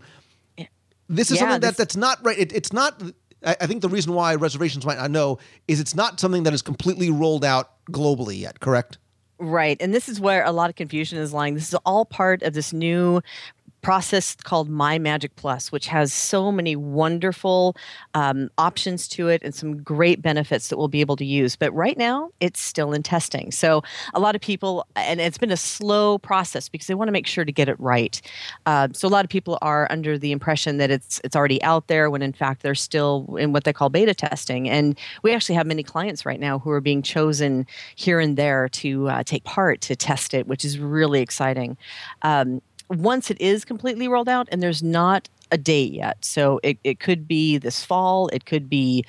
[1.08, 2.38] this is Yeah, something that that's not right.
[2.38, 3.02] It, it's not.
[3.44, 6.52] I, I think the reason why reservations might not know is it's not something that
[6.54, 8.60] is completely rolled out globally yet.
[8.60, 8.98] Correct?
[9.38, 9.76] Right.
[9.80, 11.54] And this is where a lot of confusion is lying.
[11.54, 13.20] This is all part of this new
[13.82, 17.76] process called My Magic Plus, which has so many wonderful
[18.14, 21.56] um, options to it and some great benefits that we'll be able to use.
[21.56, 23.52] But right now, it's still in testing.
[23.52, 23.82] So
[24.14, 27.26] a lot of people, and it's been a slow process because they want to make
[27.26, 28.20] sure to get it right.
[28.66, 31.86] Uh, so a lot of people are under the impression that it's it's already out
[31.86, 34.68] there when in fact they're still in what they call beta testing.
[34.68, 38.68] And we actually have many clients right now who are being chosen here and there
[38.70, 41.76] to uh, take part to test it, which is really exciting.
[42.22, 46.78] Um, once it is completely rolled out, and there's not a date yet, so it,
[46.84, 49.04] it could be this fall, it could be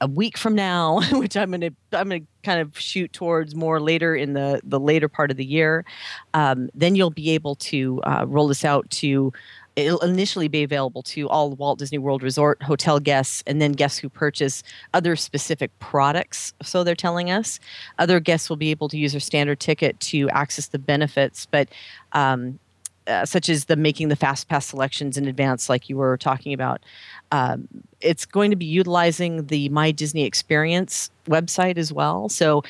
[0.00, 4.14] a week from now, which I'm gonna I'm gonna kind of shoot towards more later
[4.14, 5.84] in the the later part of the year.
[6.34, 9.32] Um, then you'll be able to uh, roll this out to.
[9.74, 13.98] It'll initially be available to all Walt Disney World Resort hotel guests, and then guests
[13.98, 14.62] who purchase
[14.94, 16.54] other specific products.
[16.62, 17.60] So they're telling us
[17.98, 21.68] other guests will be able to use their standard ticket to access the benefits, but
[22.12, 22.58] um,
[23.06, 26.52] uh, such as the making the fast pass selections in advance, like you were talking
[26.52, 26.82] about.
[27.32, 27.68] Um,
[28.00, 32.28] it's going to be utilizing the My Disney Experience website as well.
[32.28, 32.62] So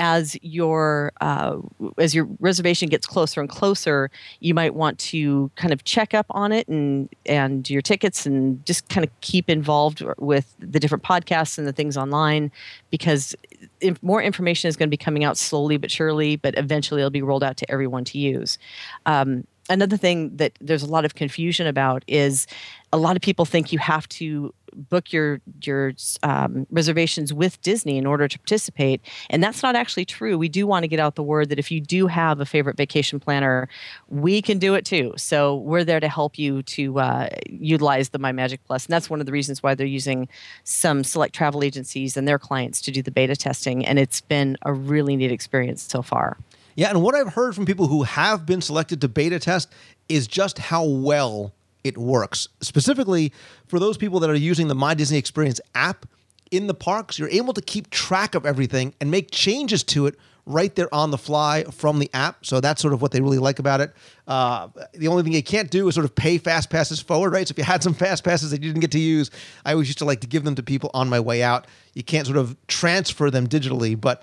[0.00, 1.58] as your uh,
[1.98, 6.26] as your reservation gets closer and closer, you might want to kind of check up
[6.30, 11.04] on it and and your tickets and just kind of keep involved with the different
[11.04, 12.50] podcasts and the things online
[12.90, 13.36] because
[13.80, 17.10] if more information is going to be coming out slowly but surely, but eventually it'll
[17.10, 18.58] be rolled out to everyone to use.
[19.04, 22.46] Um, another thing that there's a lot of confusion about is
[22.92, 27.96] a lot of people think you have to book your your um, reservations with Disney
[27.96, 30.36] in order to participate, and that's not actually true.
[30.36, 32.76] We do want to get out the word that if you do have a favorite
[32.76, 33.68] vacation planner,
[34.08, 35.14] we can do it too.
[35.16, 39.08] So we're there to help you to uh, utilize the My Magic Plus, and that's
[39.08, 40.28] one of the reasons why they're using
[40.64, 44.56] some select travel agencies and their clients to do the beta testing, and it's been
[44.62, 46.36] a really neat experience so far.
[46.80, 49.70] Yeah, and what I've heard from people who have been selected to beta test
[50.08, 51.52] is just how well
[51.84, 52.48] it works.
[52.62, 53.34] Specifically,
[53.66, 56.06] for those people that are using the My Disney Experience app
[56.50, 60.14] in the parks, you're able to keep track of everything and make changes to it
[60.46, 62.46] right there on the fly from the app.
[62.46, 63.92] So that's sort of what they really like about it.
[64.26, 67.46] Uh, the only thing you can't do is sort of pay fast passes forward, right?
[67.46, 69.30] So if you had some fast passes that you didn't get to use,
[69.66, 71.66] I always used to like to give them to people on my way out.
[71.92, 74.22] You can't sort of transfer them digitally, but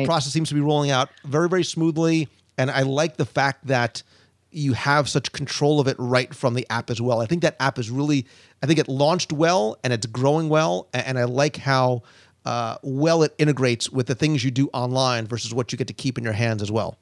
[0.00, 2.28] the process seems to be rolling out very, very smoothly.
[2.58, 4.02] And I like the fact that
[4.50, 7.20] you have such control of it right from the app as well.
[7.20, 8.26] I think that app is really,
[8.62, 10.88] I think it launched well and it's growing well.
[10.92, 12.02] And I like how
[12.44, 15.94] uh, well it integrates with the things you do online versus what you get to
[15.94, 16.96] keep in your hands as well.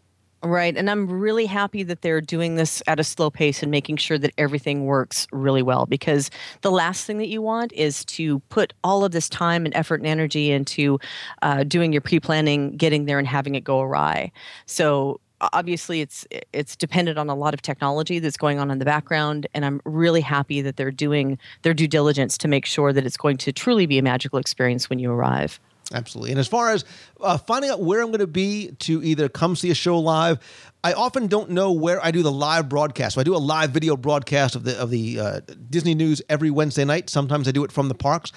[0.44, 0.76] Right.
[0.76, 4.18] And I'm really happy that they're doing this at a slow pace and making sure
[4.18, 6.30] that everything works really well because
[6.62, 10.00] the last thing that you want is to put all of this time and effort
[10.00, 10.98] and energy into
[11.42, 14.32] uh, doing your pre planning, getting there, and having it go awry.
[14.66, 15.20] So,
[15.52, 19.44] obviously it's it's dependent on a lot of technology that's going on in the background
[19.54, 23.16] and i'm really happy that they're doing their due diligence to make sure that it's
[23.16, 25.58] going to truly be a magical experience when you arrive
[25.92, 26.30] Absolutely.
[26.30, 26.84] And as far as
[27.20, 30.38] uh, finding out where I'm going to be to either come see a show live,
[30.84, 33.14] I often don't know where I do the live broadcast.
[33.14, 35.40] So I do a live video broadcast of the of the uh,
[35.70, 37.10] Disney news every Wednesday night.
[37.10, 38.32] Sometimes I do it from the parks.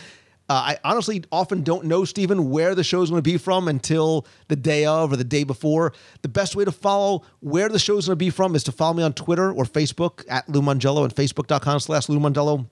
[0.47, 4.27] Uh, I honestly often don't know, Stephen, where the show's going to be from until
[4.47, 5.93] the day of or the day before.
[6.21, 8.93] The best way to follow where the show's going to be from is to follow
[8.93, 12.67] me on Twitter or Facebook at Lou Mongello and facebook.com slash Lou Mongello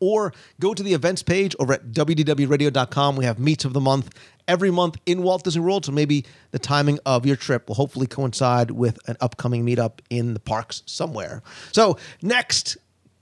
[0.00, 3.16] or go to the events page over at wdwradio.com.
[3.16, 4.10] We have meets of the month
[4.48, 5.84] every month in Walt Disney World.
[5.84, 10.34] So maybe the timing of your trip will hopefully coincide with an upcoming meetup in
[10.34, 11.42] the parks somewhere.
[11.72, 12.76] So, next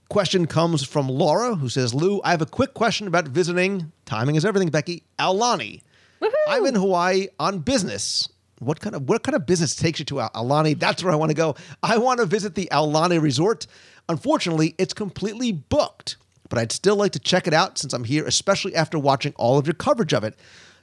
[0.09, 4.35] question comes from Laura, who says, Lou, I have a quick question about visiting, timing
[4.35, 5.81] is everything, Becky, Aulani.
[6.47, 8.29] I'm in Hawaii on business.
[8.59, 10.79] What kind of what kind of business takes you to Al- Aulani?
[10.79, 11.55] That's where I want to go.
[11.83, 13.67] I want to visit the Aulani Resort.
[14.07, 16.17] Unfortunately, it's completely booked,
[16.49, 19.57] but I'd still like to check it out since I'm here, especially after watching all
[19.57, 20.35] of your coverage of it.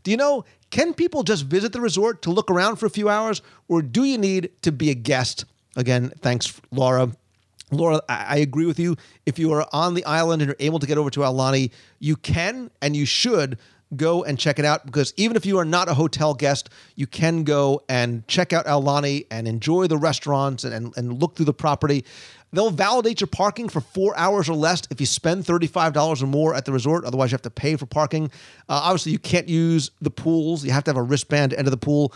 [0.03, 3.09] Do you know, can people just visit the resort to look around for a few
[3.09, 5.44] hours, or do you need to be a guest?
[5.77, 7.11] Again, thanks, Laura.
[7.70, 8.96] Laura, I agree with you.
[9.25, 11.70] If you are on the island and you're able to get over to Aulani,
[12.01, 13.59] you can and you should
[13.96, 17.07] go and check it out because even if you are not a hotel guest, you
[17.07, 21.46] can go and check out Aulani and enjoy the restaurants and, and, and look through
[21.46, 22.05] the property.
[22.53, 26.55] They'll validate your parking for four hours or less if you spend $35 or more
[26.55, 27.05] at the resort.
[27.05, 28.27] Otherwise, you have to pay for parking.
[28.69, 30.65] Uh, obviously, you can't use the pools.
[30.65, 32.12] You have to have a wristband to enter the pool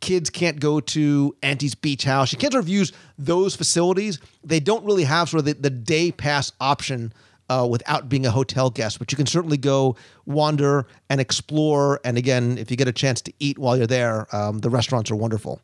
[0.00, 2.32] kids can't go to Auntie's Beach House.
[2.32, 4.20] You can't sort of use those facilities.
[4.44, 7.12] They don't really have sort of the, the day pass option
[7.48, 9.96] uh, without being a hotel guest, but you can certainly go
[10.26, 12.00] wander and explore.
[12.04, 15.10] And again, if you get a chance to eat while you're there, um, the restaurants
[15.10, 15.60] are wonderful.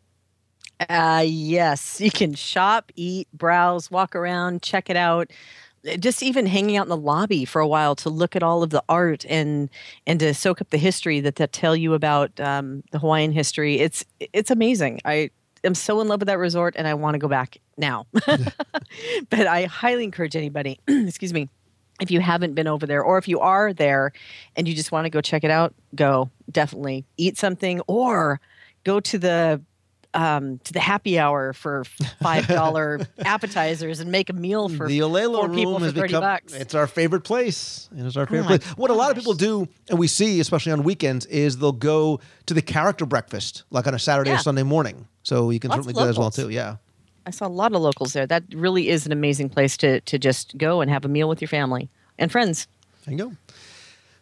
[0.89, 5.31] Uh, yes, you can shop, eat, browse, walk around, check it out.
[5.89, 8.63] Uh, Just even hanging out in the lobby for a while to look at all
[8.63, 9.71] of the art and
[10.07, 13.79] and to soak up the history that that tell you about um, the Hawaiian history.
[13.81, 15.01] It's it's amazing.
[15.05, 15.31] I
[15.63, 18.07] am so in love with that resort and I want to go back now.
[18.13, 21.49] but I highly encourage anybody, excuse me,
[22.01, 24.13] if you haven't been over there or if you are there
[24.57, 28.41] and you just want to go check it out, go definitely eat something or
[28.85, 29.61] go to the
[30.15, 31.85] um, to the happy hour for
[32.23, 36.23] five dollar appetizers and make a meal for the Olelo four people for thirty become
[36.23, 36.55] bucks.
[36.55, 37.89] it's our favorite place.
[37.97, 38.71] It is our favorite my place.
[38.77, 42.21] What a lot of people do, and we see especially on weekends, is they'll go
[42.47, 45.07] to the character breakfast like on a Saturday or Sunday morning.
[45.23, 46.51] So you can Lots certainly do that as well too.
[46.51, 46.77] Yeah.
[47.27, 48.27] I saw a lot of locals there.
[48.27, 51.41] That really is an amazing place to to just go and have a meal with
[51.41, 52.69] your family and friends.
[53.05, 53.33] There you go.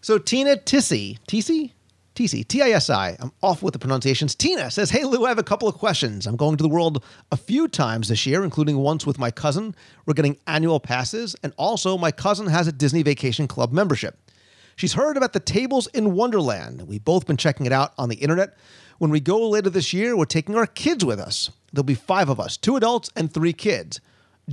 [0.01, 1.73] So Tina Tissy, Tissy,
[2.15, 3.17] Tissy, T-I-S-I.
[3.19, 4.35] I'm off with the pronunciations.
[4.35, 6.27] Tina says, "Hey Lou, I have a couple of questions.
[6.27, 9.75] I'm going to the world a few times this year, including once with my cousin.
[10.05, 14.19] We're getting annual passes, and also my cousin has a Disney Vacation Club membership.
[14.77, 16.83] She's heard about the tables in Wonderland.
[16.83, 18.57] We've both been checking it out on the internet.
[18.99, 21.51] When we go later this year, we're taking our kids with us.
[21.73, 24.01] There'll be five of us, two adults and three kids."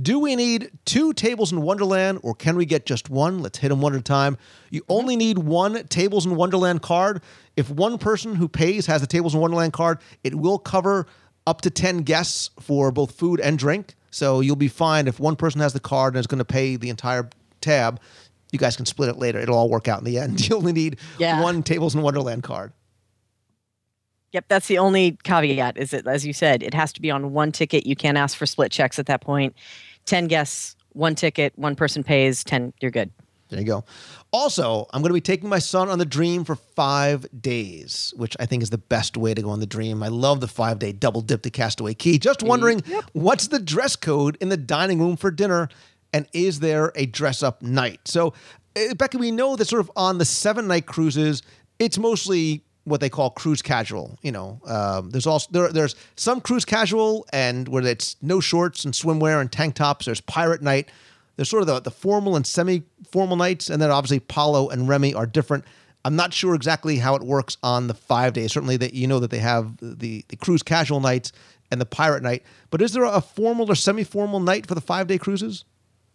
[0.00, 3.40] Do we need two tables in Wonderland or can we get just one?
[3.40, 4.38] Let's hit them one at a time.
[4.70, 4.92] You mm-hmm.
[4.92, 7.22] only need one Tables in Wonderland card.
[7.56, 11.06] If one person who pays has the Tables in Wonderland card, it will cover
[11.46, 13.94] up to 10 guests for both food and drink.
[14.10, 16.76] So you'll be fine if one person has the card and is going to pay
[16.76, 17.28] the entire
[17.60, 18.00] tab.
[18.52, 19.38] You guys can split it later.
[19.38, 20.40] It'll all work out in the end.
[20.48, 21.42] You only need Yeah.
[21.42, 22.72] one Tables in Wonderland card.
[24.32, 25.76] Yep, that's the only caveat.
[25.76, 27.84] Is it as you said, it has to be on one ticket.
[27.84, 29.56] You can't ask for split checks at that point.
[30.10, 32.42] Ten guests, one ticket, one person pays.
[32.42, 33.12] Ten, you're good.
[33.48, 33.84] There you go.
[34.32, 38.36] Also, I'm going to be taking my son on the Dream for five days, which
[38.40, 40.02] I think is the best way to go on the Dream.
[40.02, 42.18] I love the five day double dip to Castaway Cay.
[42.18, 45.68] Just wondering, what's the dress code in the dining room for dinner?
[46.12, 48.00] And is there a dress up night?
[48.06, 48.34] So,
[48.74, 51.42] uh, Becky, we know that sort of on the seven night cruises,
[51.78, 54.18] it's mostly what they call cruise casual.
[54.22, 58.84] You know, um, there's also there, there's some cruise casual and where it's no shorts
[58.84, 60.06] and swimwear and tank tops.
[60.06, 60.90] There's pirate night.
[61.36, 65.14] There's sort of the, the formal and semi-formal nights, and then obviously Palo and Remy
[65.14, 65.64] are different.
[66.04, 68.52] I'm not sure exactly how it works on the five days.
[68.52, 71.32] Certainly, that you know that they have the the cruise casual nights
[71.70, 72.42] and the pirate night.
[72.70, 75.64] But is there a formal or semi-formal night for the five day cruises?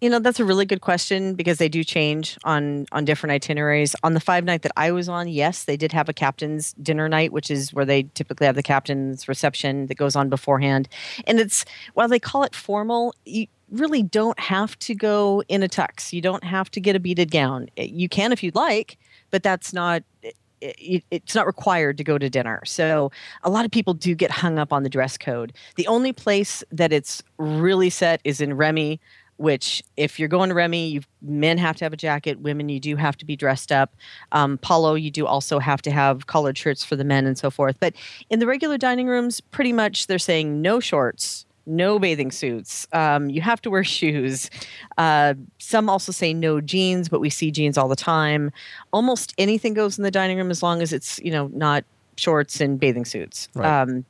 [0.02, 3.96] You know, that's a really good question because they do change on on different itineraries.
[4.04, 7.08] On the five night that I was on, yes, they did have a captain's dinner
[7.08, 10.90] night, which is where they typically have the captain's reception that goes on beforehand.
[11.26, 15.70] And it's while they call it formal, you really don't have to go in a
[15.70, 16.12] tux.
[16.12, 17.70] You don't have to get a beaded gown.
[17.78, 18.98] Eh, you can if you'd like,
[19.32, 20.32] but that's not eh,
[20.62, 22.62] eh, it, it's not required to go to dinner.
[22.66, 23.12] So
[23.44, 25.54] a lot of people do get hung up on the dress code.
[25.78, 29.00] The only place that it's really set is in Remy
[29.38, 32.40] which if you're going to Remy, you men have to have a jacket.
[32.40, 33.94] Women, you do have to be dressed up.
[34.32, 37.50] Um, Palo, you do also have to have collared shirts for the men and so
[37.50, 37.78] forth.
[37.80, 37.94] But
[38.30, 42.88] in the regular dining rooms, pretty much they're saying no shorts, no bathing suits.
[42.94, 44.50] Um, you have to wear shoes.
[44.98, 48.52] Uh, some also say no jeans, but we see jeans all the time.
[48.94, 51.84] Almost anything goes in the dining room as long as it's you know not
[52.16, 53.50] shorts and bathing suits.
[53.54, 53.82] Right.
[53.82, 54.06] Um,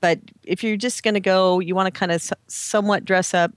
[0.00, 3.32] but if you're just going to go, you want to kind of s- somewhat dress
[3.32, 3.52] up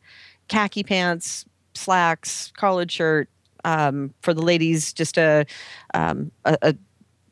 [0.50, 3.30] khaki pants, slacks, collared shirt.
[3.66, 5.46] Um, for the ladies, just a,
[5.94, 6.76] um, a, a,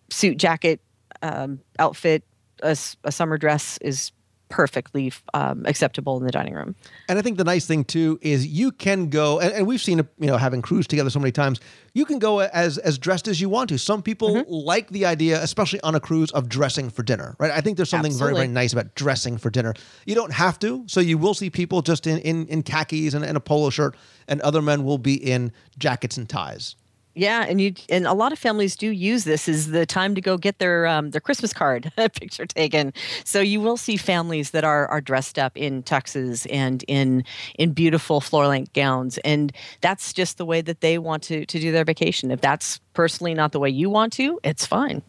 [0.10, 0.82] suit jacket
[1.22, 2.24] um, outfit.
[2.64, 4.12] A, a, summer dress is
[4.50, 6.76] perfectly um, acceptable in the dining room.
[7.10, 10.00] And I think the nice thing too is you can go, and, and, we've seen
[10.20, 11.60] you know, having cruised together so many times.
[11.94, 13.80] You can go as as dressed as you want to.
[13.80, 14.52] Some people mm-hmm.
[14.52, 17.36] like the idea, especially on a cruise, of dressing for dinner.
[17.40, 17.52] Right?
[17.52, 18.34] I think there's something Absolutely.
[18.36, 19.74] very very nice about dressing for dinner.
[20.06, 23.26] You don't have to, so you will see people just in in, in khakis and,
[23.26, 23.96] and a polo shirt,
[24.28, 26.76] and other men will be in jackets and ties.
[27.18, 30.22] Yeah, and you and a lot of families do use this as the time to
[30.22, 32.94] go get their um, their Christmas card picture taken.
[33.24, 37.24] So you will see families that are are dressed up in tuxes and in
[37.58, 39.52] in beautiful floor length gowns, and
[39.82, 42.30] that's just the way that they want to to do their vacation.
[42.30, 45.02] If that's personally not the way you want to, it's fine.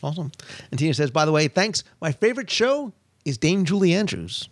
[0.00, 0.30] Awesome.
[0.70, 1.82] And Tina says, by the way, thanks.
[2.00, 2.92] My favorite show
[3.24, 4.48] is Dame Julie Andrews.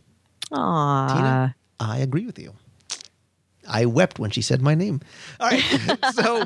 [0.50, 1.14] Aww.
[1.14, 2.52] Tina, I agree with you.
[3.68, 5.00] I wept when she said my name.
[5.40, 5.62] All right,
[6.14, 6.44] so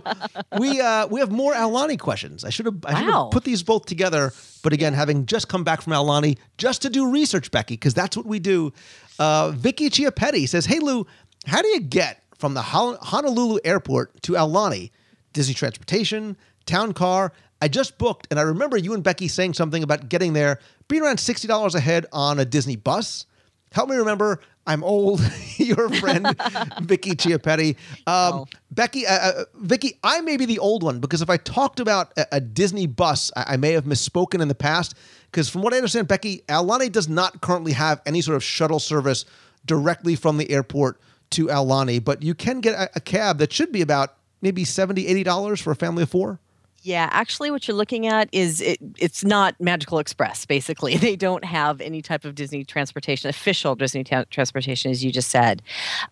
[0.59, 2.45] we uh, we have more Aulani questions.
[2.45, 5.65] I should have I should have put these both together, but again, having just come
[5.65, 8.73] back from Aulani just to do research, Becky, because that's what we do.
[9.19, 11.07] Uh, Vicky Chiapetti says, "Hey Lou,
[11.47, 14.91] how do you get from the Honolulu airport to Aulani?
[15.33, 17.33] Disney transportation, town car?
[17.63, 21.03] I just booked, and I remember you and Becky saying something about getting there being
[21.03, 23.27] around sixty dollars a head on a Disney bus."
[23.73, 24.41] Help me remember.
[24.67, 25.21] I'm old.
[25.57, 26.27] Your friend
[26.83, 27.77] Vicky Chiapetti.
[28.07, 28.47] Um, oh.
[28.71, 32.13] Becky, uh, uh, Vicky, I may be the old one because if I talked about
[32.17, 34.95] a, a Disney bus, I, I, may have misspoken in the past.
[35.31, 38.81] Because from what I understand, Becky, Aulani does not currently have any sort of shuttle
[38.81, 39.25] service
[39.65, 43.71] directly from the airport to Aulani, but you can get a, a cab that should
[43.71, 46.41] be about maybe $70, $80 for a family of four.
[46.83, 50.97] Yeah, actually, what you're looking at is it, it's not Magical Express, basically.
[51.01, 55.63] They don't have any type of Disney transportation, official Disney transportation, as you just said.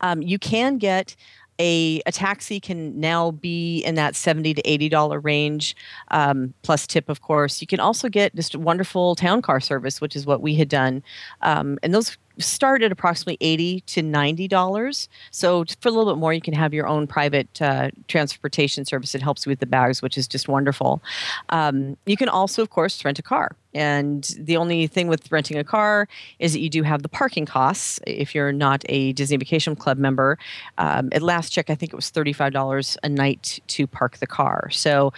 [0.00, 1.14] Um, you can get
[1.58, 5.76] a, a taxi can now be in that 70 to 80 dollar range
[6.08, 10.00] um, plus tip of course you can also get just a wonderful town car service
[10.00, 11.02] which is what we had done
[11.42, 15.08] um, and those start at approximately 80 to 90 dollars.
[15.30, 19.14] So for a little bit more you can have your own private uh, transportation service
[19.14, 21.02] it helps you with the bags which is just wonderful.
[21.50, 23.54] Um, you can also of course rent a car.
[23.74, 27.44] And the only thing with renting a car is that you do have the parking
[27.44, 28.00] costs.
[28.06, 30.38] If you're not a disney vacation club member
[30.78, 34.70] um, at last check i think it was $35 a night to park the car.
[34.70, 35.12] So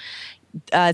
[0.73, 0.93] uh,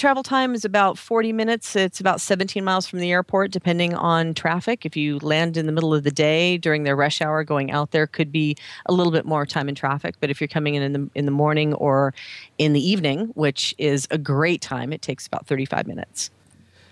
[0.00, 1.76] travel time is about 40 minutes.
[1.76, 4.86] It's about 17 miles from the airport, depending on traffic.
[4.86, 7.90] If you land in the middle of the day during their rush hour, going out
[7.90, 10.14] there could be a little bit more time in traffic.
[10.18, 12.14] But if you're coming in in the, in the morning or
[12.56, 16.30] in the evening, which is a great time, it takes about 35 minutes.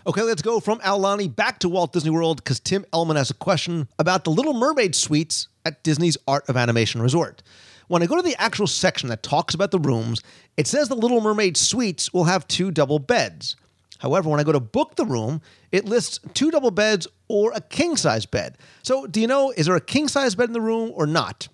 [0.07, 3.35] Okay, let's go from Aulani back to Walt Disney World because Tim Ellman has a
[3.35, 7.43] question about the Little Mermaid suites at Disney's Art of Animation Resort.
[7.89, 10.23] When I go to the actual section that talks about the rooms,
[10.57, 13.57] it says the Little Mermaid suites will have two double beds.
[13.99, 15.41] However, when I go to book the room,
[15.73, 18.57] it lists two double beds or a king size bed.
[18.83, 21.49] So, do you know, is there a king size bed in the room or not?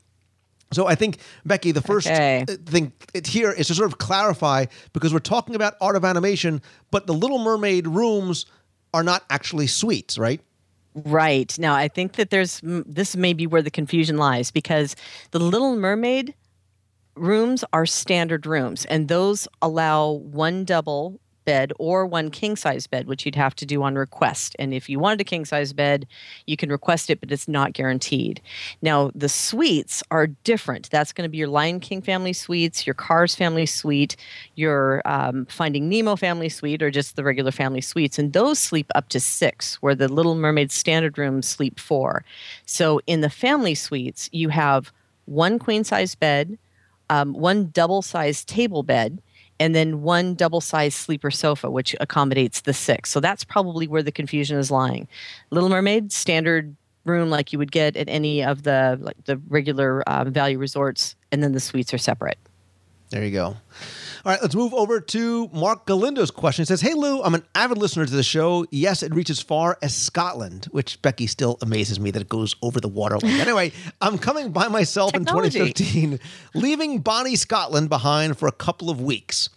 [0.73, 2.45] So, I think, Becky, the first okay.
[2.47, 2.93] Uh, thing
[3.25, 6.61] here is to sort of clarify because we're talking about art of animation,
[6.91, 8.47] but the Little Mermaid rooms
[8.93, 10.41] are not actually suites, right?
[10.95, 11.59] Right.
[11.59, 14.95] Now, I think that there's this may be where the confusion lies because
[15.33, 16.35] the Little Mermaid
[17.17, 23.07] rooms are standard rooms and those allow one double bed or one king size bed,
[23.07, 24.57] which you'd have to do on request.
[24.59, 26.07] And if you wanted a king size bed,
[26.47, 28.41] you can request it, but it's not guaranteed.
[28.83, 30.91] Now, the suites are different.
[30.91, 34.17] That's going to be your Lion King family suites, your Cars family suite,
[34.55, 38.19] your um, Finding Nemo family suite, or just the regular family suites.
[38.19, 42.25] And those sleep up to six, where the Little Mermaid standard rooms sleep four.
[42.67, 44.93] So in the family suites, you have
[45.27, 46.59] one queen size bed,
[47.11, 49.21] um, one double sized table bed
[49.65, 53.09] and then one double sized sleeper sofa, which accommodates the six.
[53.09, 55.09] So that's probably where the confusion is lying.
[55.49, 60.03] Little Mermaid, standard room like you would get at any of the like the regular
[60.03, 62.37] uh, value resorts, and then the suites are separate.
[63.09, 63.57] There you go.
[64.27, 66.63] All right, let's move over to Mark Galindo's question.
[66.63, 68.65] It says, Hey Lou, I'm an avid listener to the show.
[68.71, 72.81] Yes, it reaches far as Scotland, which Becky still amazes me that it goes over
[72.81, 73.33] the waterline.
[73.41, 73.71] anyway,
[74.01, 75.59] I'm coming by myself Technology.
[75.59, 76.21] in 2015,
[76.55, 79.51] leaving Bonnie, Scotland behind for a couple of weeks.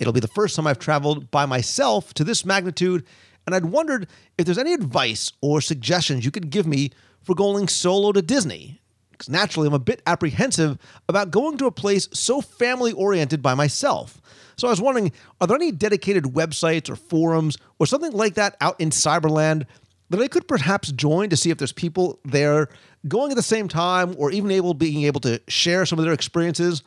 [0.00, 3.06] It'll be the first time I've traveled by myself to this magnitude,
[3.46, 6.90] and I'd wondered if there's any advice or suggestions you could give me
[7.22, 8.79] for going solo to Disney.
[9.28, 14.20] Naturally, I'm a bit apprehensive about going to a place so family oriented by myself.
[14.56, 18.56] So I was wondering are there any dedicated websites or forums or something like that
[18.60, 19.66] out in Cyberland
[20.10, 22.68] that I could perhaps join to see if there's people there
[23.08, 26.14] going at the same time or even able being able to share some of their
[26.14, 26.82] experiences?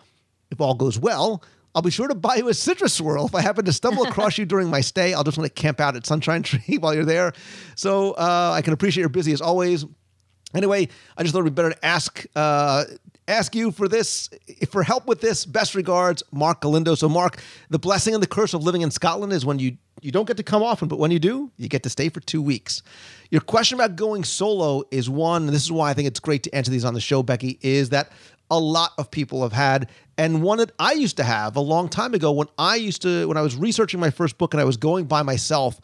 [0.51, 1.41] If all goes well,
[1.75, 3.25] I'll be sure to buy you a citrus swirl.
[3.25, 5.79] If I happen to stumble across you during my stay, I'll just want to camp
[5.79, 7.33] out at Sunshine Tree while you're there.
[7.75, 9.85] So uh, I can appreciate you're busy as always.
[10.53, 12.85] Anyway, I just thought be better to ask uh,
[13.27, 14.29] ask you for this
[14.69, 15.45] for help with this.
[15.45, 16.95] Best regards, Mark Galindo.
[16.95, 20.11] So, Mark, the blessing and the curse of living in Scotland is when you you
[20.11, 22.41] don't get to come often, but when you do, you get to stay for two
[22.41, 22.83] weeks.
[23.31, 26.43] Your question about going solo is one, and this is why I think it's great
[26.43, 27.57] to answer these on the show, Becky.
[27.61, 28.11] Is that
[28.51, 31.87] a lot of people have had, and one that I used to have a long
[31.89, 34.65] time ago when I used to when I was researching my first book and I
[34.65, 35.79] was going by myself.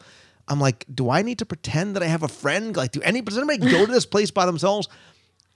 [0.50, 2.76] I'm like, do I need to pretend that I have a friend?
[2.76, 4.88] Like, do any does anybody go to this place by themselves?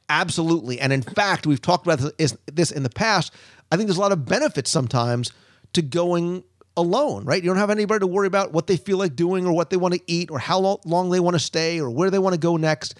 [0.08, 0.80] Absolutely.
[0.80, 3.32] And in fact, we've talked about this, in the past.
[3.72, 5.32] I think there's a lot of benefits sometimes
[5.72, 6.44] to going
[6.76, 7.42] alone, right?
[7.42, 9.76] You don't have anybody to worry about what they feel like doing or what they
[9.76, 12.38] want to eat or how long they want to stay or where they want to
[12.40, 12.94] go next.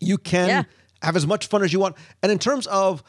[0.00, 0.62] You can Yeah.
[1.02, 1.96] have as much fun as you want.
[2.22, 3.02] And in terms of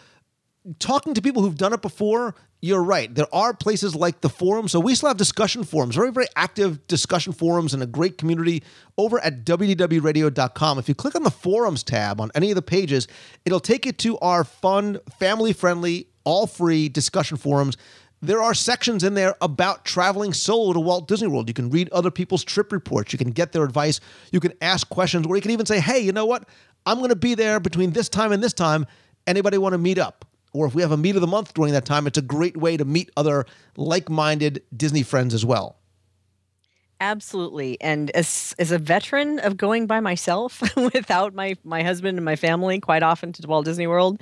[0.80, 3.14] talking to people who've done it before, you're right.
[3.14, 4.68] There are places like the forum.
[4.68, 8.64] So we still have discussion forums, very, very active discussion forums and a great community
[8.98, 10.80] over at wdwradio.com.
[10.80, 13.08] If you click on the forums tab on any of the pages,
[13.46, 17.78] it'll take you to our fun, family friendly, all free discussion forums.
[18.22, 21.48] There are sections in there about traveling solo to Walt Disney World.
[21.48, 23.14] You can read other people's trip reports.
[23.14, 24.02] You can get their advice.
[24.34, 26.44] You can ask questions, or you can even say, hey, you know what?
[26.86, 28.86] I'm going to be there between this time and this time.
[29.26, 30.26] Anybody want to meet up?
[30.60, 32.58] Or if we have a meet of the month during that time, it's a great
[32.58, 33.46] way to meet other
[33.78, 35.79] like minded Disney friends as well.
[37.02, 37.80] Absolutely.
[37.80, 42.36] And as as a veteran of going by myself without my my husband and my
[42.36, 44.22] family quite often to Walt Disney World,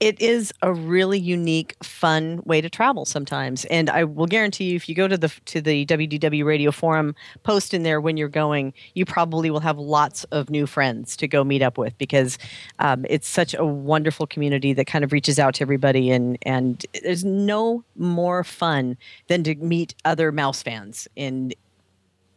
[0.00, 3.64] it is a really unique, fun way to travel sometimes.
[3.66, 7.14] And I will guarantee you if you go to the to the WDW radio forum,
[7.42, 11.26] post in there when you're going, you probably will have lots of new friends to
[11.26, 12.36] go meet up with because
[12.80, 16.84] um, it's such a wonderful community that kind of reaches out to everybody and and
[17.02, 18.98] there's no more fun
[19.28, 21.54] than to meet other mouse fans in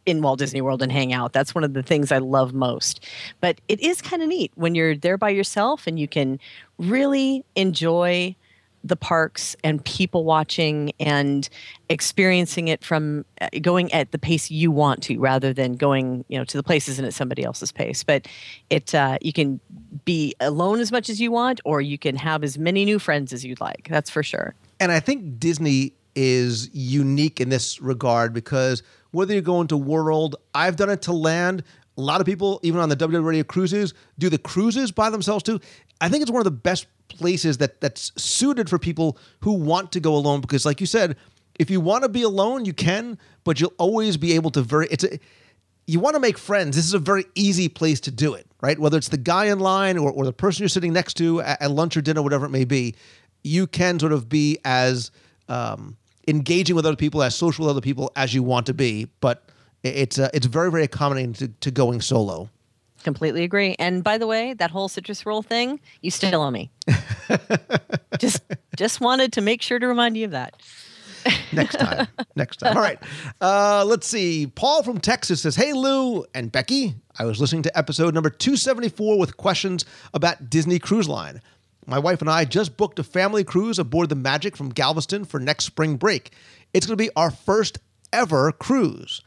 [0.06, 1.32] in Walt Disney World and hang out.
[1.32, 3.00] That's one of the things I love most.
[3.40, 6.38] But it is kind of neat when you're there by yourself and you can
[6.78, 8.36] really enjoy
[8.84, 11.48] the parks and people watching and
[11.88, 16.38] experiencing it from uh, going at the pace you want to rather than going you
[16.38, 18.28] know to the places and at somebody else's pace but
[18.68, 19.58] it uh, you can
[20.04, 23.32] be alone as much as you want or you can have as many new friends
[23.32, 28.34] as you'd like that's for sure And I think Disney is unique in this regard
[28.34, 28.82] because
[29.14, 31.62] whether you're going to World, I've done it to land.
[31.96, 35.42] A lot of people, even on the WDW Radio cruises, do the cruises by themselves
[35.42, 35.60] too.
[36.00, 39.92] I think it's one of the best places that that's suited for people who want
[39.92, 41.16] to go alone because, like you said,
[41.58, 44.88] if you want to be alone, you can, but you'll always be able to very.
[44.90, 45.18] It's a
[45.86, 46.76] you want to make friends.
[46.76, 48.78] This is a very easy place to do it, right?
[48.78, 51.60] Whether it's the guy in line or, or the person you're sitting next to at,
[51.60, 52.94] at lunch or dinner, whatever it may be,
[53.42, 55.10] you can sort of be as
[55.48, 55.96] um,
[56.28, 59.08] engaging with other people, as social with other people as you want to be.
[59.20, 59.48] But
[59.82, 62.48] it's uh, it's very very accommodating to, to going solo.
[63.02, 63.76] Completely agree.
[63.78, 66.70] And by the way, that whole citrus roll thing, you still owe me.
[68.18, 68.42] just
[68.76, 70.54] just wanted to make sure to remind you of that.
[71.52, 72.06] next time.
[72.36, 72.76] next time.
[72.76, 72.98] All right.
[73.40, 74.46] Uh, let's see.
[74.46, 76.94] Paul from Texas says, Hey, Lou and Becky.
[77.18, 81.40] I was listening to episode number 274 with questions about Disney Cruise Line.
[81.86, 85.38] My wife and I just booked a family cruise aboard the Magic from Galveston for
[85.38, 86.32] next spring break.
[86.72, 87.78] It's going to be our first
[88.12, 89.20] ever cruise.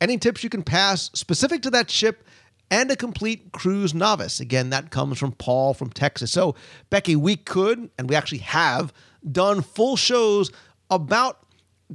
[0.00, 2.24] Any tips you can pass specific to that ship
[2.70, 4.40] and a complete cruise novice?
[4.40, 6.30] Again, that comes from Paul from Texas.
[6.30, 6.54] So,
[6.90, 8.92] Becky, we could, and we actually have
[9.30, 10.50] done full shows
[10.90, 11.40] about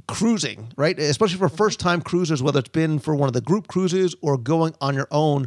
[0.06, 0.98] cruising, right?
[0.98, 4.36] Especially for first time cruisers, whether it's been for one of the group cruises or
[4.36, 5.46] going on your own.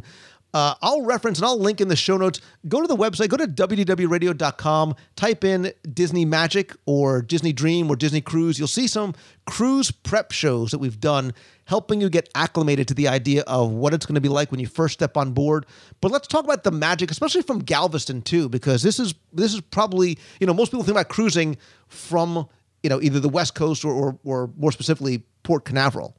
[0.54, 2.40] Uh, I'll reference and I'll link in the show notes.
[2.68, 7.96] Go to the website, go to wdwradio.com, type in Disney Magic or Disney Dream or
[7.96, 8.56] Disney Cruise.
[8.56, 9.14] You'll see some
[9.46, 11.34] cruise prep shows that we've done
[11.64, 14.60] helping you get acclimated to the idea of what it's going to be like when
[14.60, 15.66] you first step on board.
[16.00, 19.60] But let's talk about the magic, especially from Galveston too, because this is this is
[19.60, 21.56] probably, you know, most people think about cruising
[21.88, 22.48] from,
[22.84, 26.16] you know, either the West Coast or or, or more specifically Port Canaveral.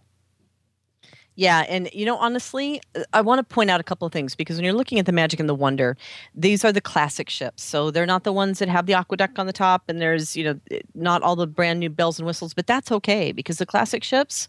[1.35, 2.81] Yeah, and you know, honestly,
[3.11, 5.11] I want to point out a couple of things because when you're looking at the
[5.11, 5.97] Magic and the Wonder,
[6.33, 7.61] these are the classic ships.
[7.61, 10.45] So they're not the ones that have the AquaDuck on the top, and there's you
[10.45, 10.59] know
[10.93, 14.47] not all the brand new bells and whistles, but that's okay because the classic ships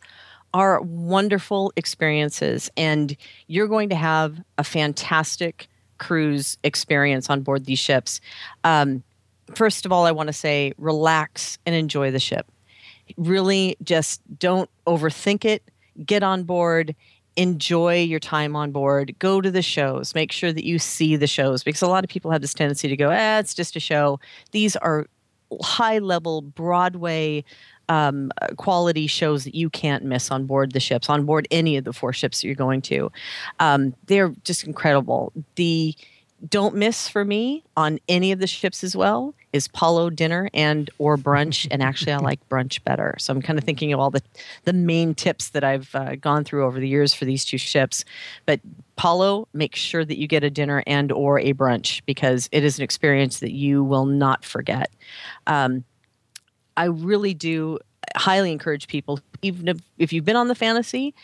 [0.55, 3.17] are wonderful experiences, and
[3.49, 5.69] you're going to have a fantastic
[5.99, 8.21] cruise experience on board these ships.
[8.63, 9.03] Um,
[9.55, 12.47] first of all, I want to say relax and enjoy the ship.
[13.17, 15.63] Really, just don't overthink it
[16.05, 16.95] get on board
[17.37, 21.27] enjoy your time on board go to the shows make sure that you see the
[21.27, 23.81] shows because a lot of people have this tendency to go eh, it's just a
[23.81, 24.19] show.
[24.53, 25.07] These are
[25.63, 27.45] high level broadway
[27.89, 31.85] um, quality shows that you can't miss on board the ships on board any of
[31.85, 33.13] the four ships that you're going to.
[33.61, 35.33] Um, they're just incredible.
[35.55, 35.95] The
[36.49, 40.89] don't miss for me on any of the ships as well is Palo dinner and
[40.99, 43.17] or brunch, and actually I like brunch better.
[43.19, 44.23] So I'm kind of thinking of all the
[44.65, 48.05] the main tips that I've uh, gone through over the years for these two ships.
[48.45, 48.61] But
[48.97, 52.79] Palo, make sure that you get a dinner and or a brunch because it is
[52.79, 54.93] an experience that you will not forget.
[55.47, 55.85] Um,
[56.77, 57.79] I really do
[58.15, 61.15] highly encourage people, even if, if you've been on the fantasy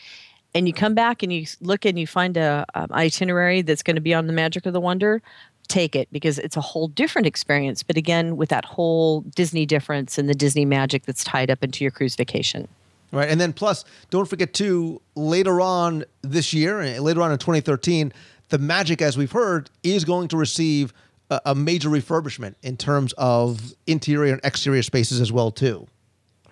[0.54, 3.96] and you come back and you look and you find a um, itinerary that's going
[3.96, 5.22] to be on the magic of the wonder
[5.68, 10.18] take it because it's a whole different experience but again with that whole disney difference
[10.18, 12.68] and the disney magic that's tied up into your cruise vacation.
[13.10, 17.38] Right and then plus don't forget too later on this year and later on in
[17.38, 18.12] 2013
[18.48, 20.92] the magic as we've heard is going to receive
[21.30, 25.86] a, a major refurbishment in terms of interior and exterior spaces as well too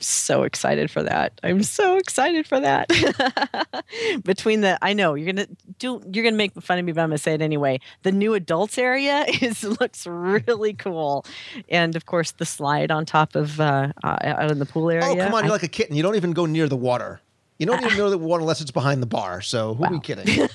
[0.00, 1.40] so excited for that.
[1.42, 2.88] I'm so excited for that.
[4.24, 5.48] Between the, I know you're gonna
[5.78, 7.80] do, you're gonna make fun of me, but I'm gonna say it anyway.
[8.02, 11.24] The new adults area is looks really cool,
[11.68, 15.06] and of course the slide on top of uh, uh, out in the pool area.
[15.06, 15.96] Oh come on, I, you're like a kitten.
[15.96, 17.20] You don't even go near the water.
[17.58, 19.42] You don't even know the water unless it's behind the bar.
[19.42, 19.88] So who wow.
[19.88, 20.48] are we kidding?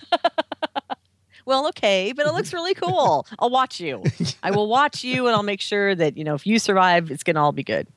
[1.46, 3.28] well, okay, but it looks really cool.
[3.38, 4.04] I'll watch you.
[4.42, 7.24] I will watch you, and I'll make sure that you know if you survive, it's
[7.24, 7.88] gonna all be good.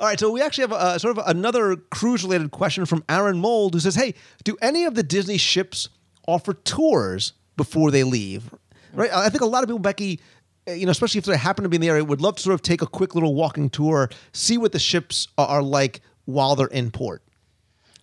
[0.00, 3.74] All right, so we actually have a, sort of another cruise-related question from Aaron Mold,
[3.74, 5.88] who says, "Hey, do any of the Disney ships
[6.26, 8.54] offer tours before they leave?"
[8.92, 10.20] Right, I think a lot of people, Becky,
[10.66, 12.42] eh, you know, especially if they happen to be in the area, would love to
[12.42, 16.54] sort of take a quick little walking tour, see what the ships are like while
[16.54, 17.22] they're in port.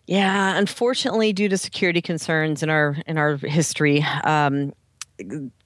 [0.08, 4.74] Yeah, unfortunately, due to security concerns in our in our history, um,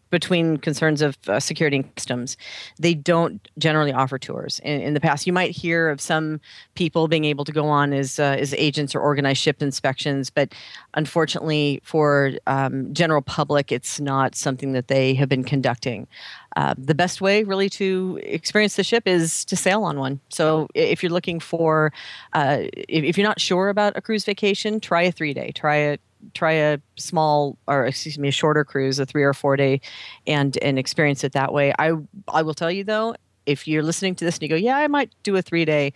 [0.09, 2.37] between concerns of uh, security and customs,
[2.79, 4.59] they don't generally offer tours.
[4.63, 6.39] In, in, the past, you might hear of some
[6.75, 10.53] people being able to go on as uh, as agents or organize ship inspections, but
[10.93, 16.07] unfortunately, for um, general public, it's not something that they have been conducting.
[16.55, 20.19] Uh, the best way, really, to experience the ship is to sail on one.
[20.29, 21.93] So, if you're looking for,
[22.33, 25.75] uh, if, if you're not sure about a cruise vacation, try a three day, try
[25.75, 25.97] a
[26.33, 29.81] try a small or excuse me a shorter cruise a three or four day
[30.27, 31.73] and and experience it that way.
[31.79, 31.93] I
[32.27, 33.15] i will tell you though
[33.45, 35.93] if you're listening to this and you go yeah i might do a three day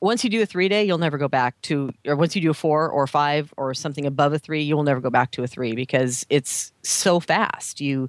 [0.00, 2.50] once you do a three day you'll never go back to or once you do
[2.50, 5.42] a four or five or something above a three you will never go back to
[5.42, 7.80] a three because it's so fast.
[7.80, 8.08] You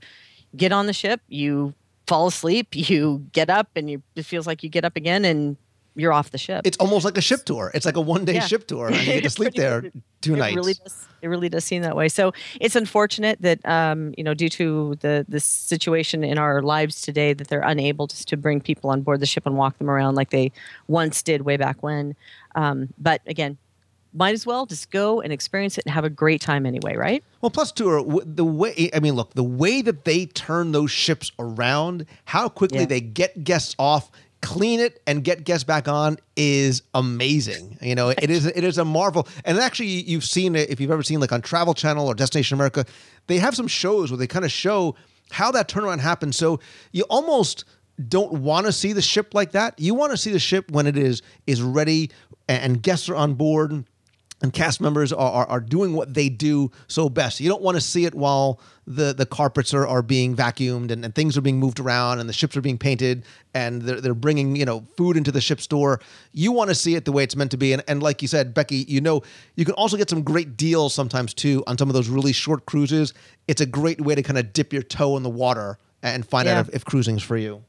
[0.56, 1.74] get on the ship you
[2.08, 5.58] fall asleep you get up and you it feels like you get up again and
[5.96, 6.62] you're off the ship.
[6.66, 7.72] It's almost like a ship tour.
[7.74, 8.48] It's like a one day yeah.
[8.48, 10.56] ship tour, and you get to sleep there two it nights.
[10.56, 12.08] Really does, it really does seem that way.
[12.08, 17.02] So it's unfortunate that um, you know, due to the the situation in our lives
[17.02, 19.90] today, that they're unable just to bring people on board the ship and walk them
[19.90, 20.52] around like they
[20.88, 22.16] once did way back when.
[22.56, 23.58] Um, but again,
[24.14, 27.24] might as well just go and experience it and have a great time anyway, right?
[27.42, 31.32] Well, plus two, the way I mean, look, the way that they turn those ships
[31.40, 32.86] around, how quickly yeah.
[32.86, 34.12] they get guests off
[34.42, 37.78] clean it and get guests back on is amazing.
[37.82, 39.28] You know, it is it is a marvel.
[39.46, 42.56] And actually, you've seen it if you've ever seen like on Travel Channel or Destination
[42.56, 42.86] America,
[43.28, 44.96] they have some shows where they kind of show
[45.32, 46.38] how that turnaround happens.
[46.38, 46.60] So
[46.92, 47.66] you almost
[48.08, 49.80] don't want to see the ship like that.
[49.80, 52.10] You want to see the ship when it is is ready
[52.48, 53.86] and guests are on board
[54.42, 57.40] and cast members are, are, are doing what they do so best.
[57.40, 61.06] You don't want to see it while the, the carpets are, are being vacuumed and,
[61.06, 63.24] and things are being moved around and the ships are being painted
[63.54, 66.00] and they're, they're bringing you know food into the ship store.
[66.32, 67.74] You want to see it the way it's meant to be.
[67.74, 69.22] And, and like you said, Becky, you know
[69.56, 72.66] you can also get some great deals sometimes too on some of those really short
[72.66, 73.14] cruises.
[73.48, 76.48] It's a great way to kind of dip your toe in the water and find
[76.48, 76.60] Yeah.
[76.60, 77.64] out if, if cruising's for you.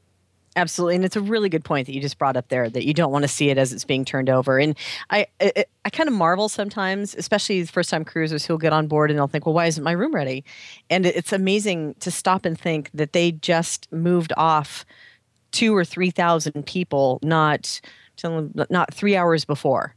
[0.55, 2.93] Absolutely, and it's a really good point that you just brought up there that you
[2.93, 4.59] don't want to see it as it's being turned over.
[4.59, 4.77] And
[5.09, 9.17] I, I, I kind of marvel sometimes, especially first-time cruisers who'll get on board and
[9.17, 10.43] they'll think, "Well, why isn't my room ready?"
[10.91, 14.85] And it's amazing to stop and think that they just moved off
[15.51, 17.81] two or three thousand people, not
[18.23, 19.95] not three hours before,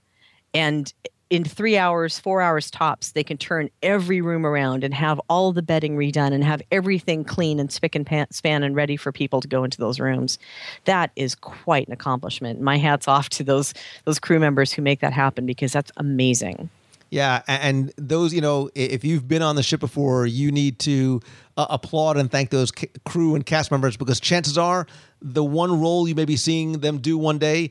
[0.54, 0.92] and
[1.28, 5.52] in three hours, four hours tops, they can turn every room around and have all
[5.52, 9.10] the bedding redone and have everything clean and spick and pan, span and ready for
[9.10, 10.38] people to go into those rooms.
[10.84, 12.60] That is quite an accomplishment.
[12.60, 13.74] My hat's off to those
[14.04, 16.70] those crew members who make that happen because that's amazing.
[17.10, 21.20] Yeah, and those, you know, if you've been on the ship before, you need to
[21.56, 24.86] uh, applaud and thank those ca- crew and cast members because chances are
[25.22, 27.70] the one role you may be seeing them do one day,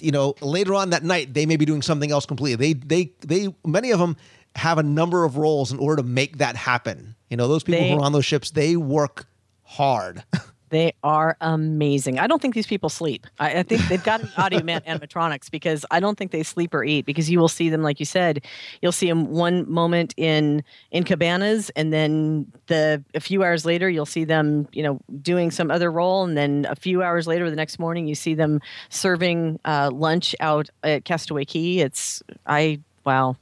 [0.00, 2.56] you know, later on that night they may be doing something else completely.
[2.56, 4.16] They they they many of them
[4.56, 7.14] have a number of roles in order to make that happen.
[7.28, 9.26] You know, those people They- who are on those ships, they work
[9.62, 10.24] hard.
[10.70, 12.20] They are amazing.
[12.20, 13.26] I don't think these people sleep.
[13.40, 16.72] I, I think they've got an audio man- animatronics because I don't think they sleep
[16.72, 18.44] or eat because you will see them, like you said,
[18.80, 20.62] you'll see them one moment in
[20.92, 25.50] in cabanas, and then the a few hours later you'll see them, you know, doing
[25.50, 28.60] some other role, and then a few hours later, the next morning, you see them
[28.90, 31.78] serving uh, lunch out at Castaway Cay.
[31.78, 33.36] It's I wow,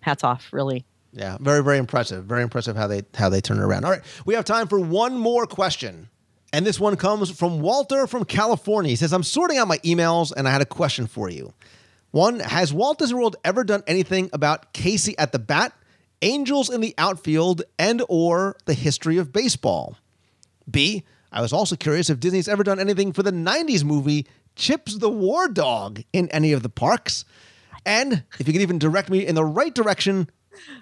[0.00, 0.84] hats off, really.
[1.12, 2.24] Yeah, very very impressive.
[2.24, 3.84] Very impressive how they how they turn it around.
[3.84, 6.08] All right, we have time for one more question.
[6.52, 8.90] And this one comes from Walter from California.
[8.90, 11.52] He says, "I'm sorting out my emails and I had a question for you.
[12.10, 15.74] One, has Walt Disney World ever done anything about Casey at the bat,
[16.22, 19.98] Angels in the outfield, and or the history of baseball?
[20.70, 24.26] B, I was also curious if Disney's ever done anything for the 90s movie
[24.56, 27.24] Chips the War Dog in any of the parks.
[27.86, 30.28] And if you could even direct me in the right direction,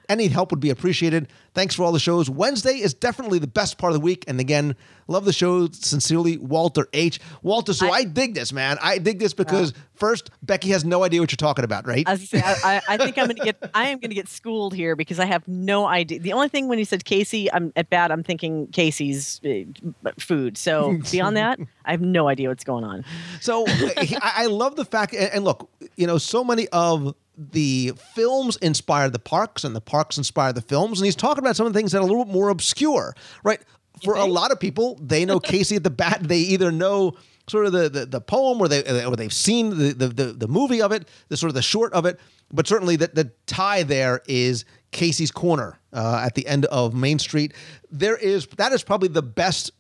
[0.09, 1.29] any help would be appreciated.
[1.55, 2.29] Thanks for all the shows.
[2.29, 4.25] Wednesday is definitely the best part of the week.
[4.29, 4.77] And again,
[5.09, 5.69] love the show.
[5.69, 7.21] Sincerely, Walter H.
[7.43, 8.79] Walter, so I, dig this, man.
[8.83, 12.07] I dig this because first, Becky has no idea what you're talking about, right?
[12.07, 14.15] I, was say, I, I I think I'm going to get I am going to
[14.15, 16.19] get schooled here because I have no idea.
[16.21, 18.13] The only thing when he said Casey, I'm at bat.
[18.13, 20.57] I'm thinking Casey's uh, food.
[20.59, 23.05] So beyond that, I have no idea what's going on.
[23.41, 28.57] So I, I love the fact, and look, you know, so many of the films
[28.57, 31.73] inspired the parks, and the parks inspired the films, and he's talking about some of
[31.73, 33.15] the things that are a little bit more obscure,
[33.45, 33.61] right?
[34.03, 36.21] For a lot of people, they know Casey at the bat.
[36.23, 37.17] They either know
[37.49, 40.49] sort of the the, the poem, or they or they've seen the, the the the
[40.49, 42.19] movie of it, the sort of the short of it.
[42.53, 47.19] But certainly, the the tie there is Casey's Corner uh, at the end of Main
[47.19, 47.55] Street.
[47.91, 49.73] There is that is probably the best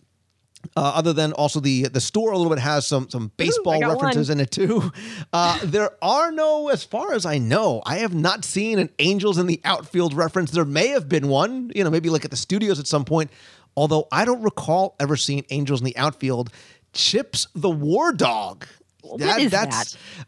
[0.76, 3.92] uh, other than also the the store a little bit has some some baseball got
[3.92, 4.38] references one.
[4.38, 4.90] in it too.
[5.32, 9.38] Uh, there are no, as far as I know, I have not seen an Angels
[9.38, 10.50] in the outfield reference.
[10.50, 13.30] There may have been one, you know, maybe like at the studios at some point.
[13.76, 16.50] Although I don't recall ever seeing Angels in the outfield.
[16.92, 18.66] Chips the War Dog.
[19.02, 19.50] what is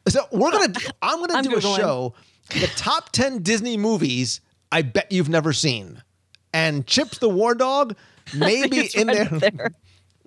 [0.09, 0.75] So we're gonna.
[1.03, 2.15] I'm gonna I'm do a show.
[2.51, 6.03] The top ten Disney movies I bet you've never seen,
[6.53, 7.97] and Chips the War Dog
[8.35, 9.39] maybe in right there.
[9.51, 9.75] there.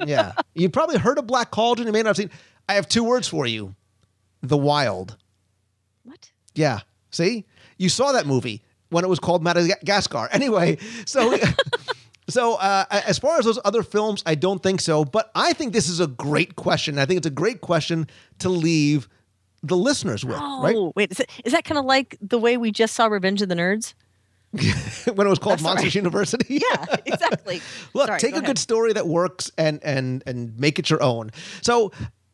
[0.06, 0.34] Yeah.
[0.56, 1.88] You probably heard of Black Cauldron.
[1.88, 2.30] You may not have seen.
[2.70, 3.76] I have two words for you
[4.42, 5.18] The Wild.
[6.04, 6.32] What?
[6.56, 6.80] Yeah.
[7.12, 7.46] See?
[7.78, 10.30] You saw that movie when it was called Madagascar.
[10.34, 11.38] Anyway, so.
[12.30, 15.04] So, uh, as far as those other films, I don't think so.
[15.04, 16.98] But I think this is a great question.
[16.98, 18.08] I think it's a great question
[18.40, 19.10] to leave
[19.64, 20.96] the listeners with, Oh, right?
[20.96, 21.12] wait.
[21.12, 23.56] Is, it, is that kind of like the way we just saw Revenge of the
[23.56, 23.96] Nerds?
[25.14, 25.96] when it was called That's Monsters right.
[25.96, 26.56] University.
[26.56, 27.62] Yeah, exactly.
[27.94, 28.48] Look, Sorry, take go a ahead.
[28.48, 31.32] good story that works and and and make it your own.
[31.62, 31.92] So,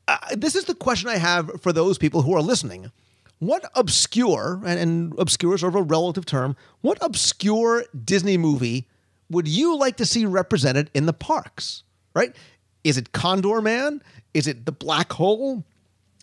[0.08, 2.92] uh, this is the question I have for those people who are listening.
[3.40, 6.56] What obscure and, and obscure is sort of a relative term.
[6.82, 8.88] What obscure Disney movie
[9.30, 11.84] would you like to see represented in the parks?
[12.16, 12.36] Right?
[12.84, 14.02] Is it Condorman?
[14.34, 15.64] Is it the Black Hole?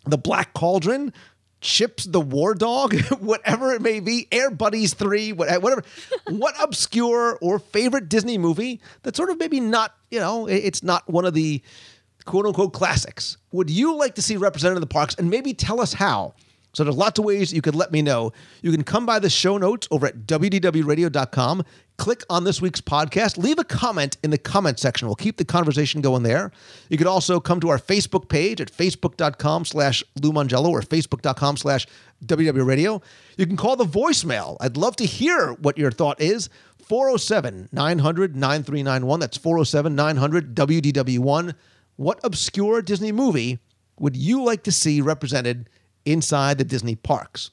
[0.07, 1.13] The Black Cauldron?
[1.65, 5.83] Chips the War Dog, whatever it may be, Air Buddies 3, whatever.
[6.29, 11.09] what obscure or favorite Disney movie that sort of maybe not, you know, it's not
[11.09, 11.63] one of the
[12.27, 15.15] quote unquote classics would you like to see represented in the parks?
[15.15, 16.35] And maybe tell us how.
[16.75, 18.33] So there's lots of ways you could let me know.
[18.63, 21.65] You can come by the show notes over at wdwradio.com,
[21.97, 25.07] click on this week's podcast, leave a comment in the comment section.
[25.07, 26.51] We'll keep the conversation going there.
[26.89, 31.57] You could also come to our Facebook page at facebook.com slash Lou Mongello or facebook.com
[31.57, 31.87] slash
[32.27, 33.03] WDWRadio.
[33.37, 34.57] You can call the voicemail.
[34.61, 36.49] I'd love to hear what your thought is.
[36.87, 39.21] 407 900 9391.
[39.21, 41.55] That's 407 900 WDW1.
[41.97, 43.61] What obscure Disney movie
[43.99, 45.69] would you like to see represented
[46.05, 47.51] inside the Disney parks?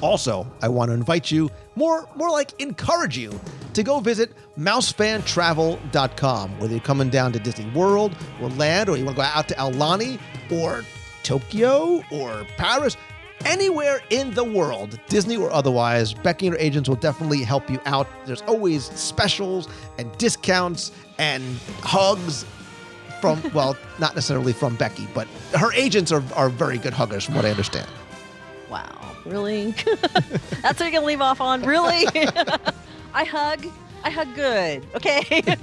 [0.00, 3.38] Also, I want to invite you, more more like encourage you,
[3.74, 9.04] to go visit mousefantravel.com, whether you're coming down to Disney World or Land, or you
[9.04, 10.18] want to go out to Aulani
[10.50, 10.84] or
[11.22, 12.96] Tokyo or Paris,
[13.44, 17.80] anywhere in the world, Disney or otherwise, Becky and her agents will definitely help you
[17.84, 18.08] out.
[18.26, 19.68] There's always specials
[19.98, 21.42] and discounts and
[21.82, 22.44] hugs
[23.20, 27.34] from, well, not necessarily from Becky, but her agents are, are very good huggers, from
[27.34, 27.88] what I understand.
[28.70, 29.70] Wow, really?
[30.62, 31.62] That's what you're gonna leave off on?
[31.62, 32.06] Really?
[33.14, 33.66] I hug.
[34.02, 34.86] I hug good.
[34.94, 35.44] Okay.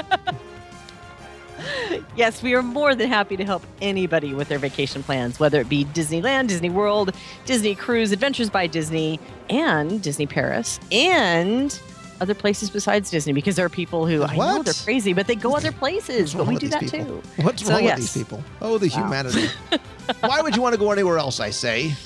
[2.16, 5.70] yes, we are more than happy to help anybody with their vacation plans, whether it
[5.70, 11.80] be Disneyland, Disney World, Disney Cruise, Adventures by Disney, and Disney Paris, and
[12.22, 15.36] other places besides Disney because there are people who I know they're crazy, but they
[15.36, 16.34] go other places.
[16.34, 17.22] But we do that people?
[17.22, 17.44] too.
[17.44, 17.98] What's So, wrong yes.
[18.00, 18.44] with these people?
[18.62, 19.04] Oh, the Wow.
[19.04, 19.48] humanity.
[20.22, 21.94] Why would you want to go anywhere else, I say?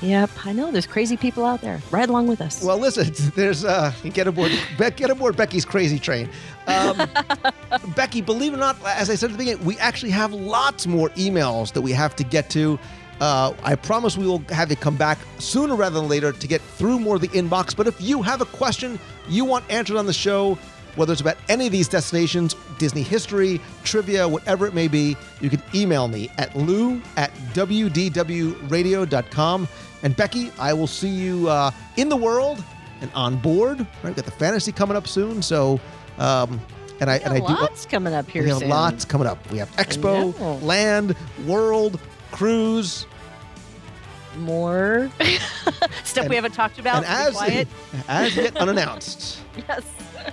[0.00, 0.70] Yep, I know.
[0.70, 1.80] There's crazy people out there.
[1.90, 2.62] Ride along with us.
[2.62, 6.28] Well, listen, there's uh, get aboard, Be- get aboard Becky's crazy train.
[6.66, 7.08] Um,
[7.96, 10.86] Becky, believe it or not, as I said at the beginning, we actually have lots
[10.86, 12.78] more emails that we have to get to.
[13.24, 16.60] Uh, I promise we will have you come back sooner rather than later to get
[16.60, 17.74] through more of the inbox.
[17.74, 18.98] But if you have a question
[19.30, 20.58] you want answered on the show,
[20.96, 25.48] whether it's about any of these destinations, Disney history, trivia, whatever it may be, you
[25.48, 29.68] can email me at lou at wdwradio.com.
[30.02, 32.62] And Becky, I will see you uh, in the world
[33.00, 33.78] and on board.
[33.78, 35.80] Right, we got the fantasy coming up soon, so
[36.18, 36.60] um,
[37.00, 38.68] and I and I do lots coming up here we have soon.
[38.68, 39.50] lots coming up.
[39.50, 40.62] We have Expo.
[40.62, 41.16] Land,
[41.46, 41.98] World,
[42.32, 43.06] Cruise,
[44.38, 45.10] More
[46.04, 47.04] stuff And- we haven't talked about.
[47.04, 47.68] as quiet.
[48.08, 49.84] as yet unannounced, yes.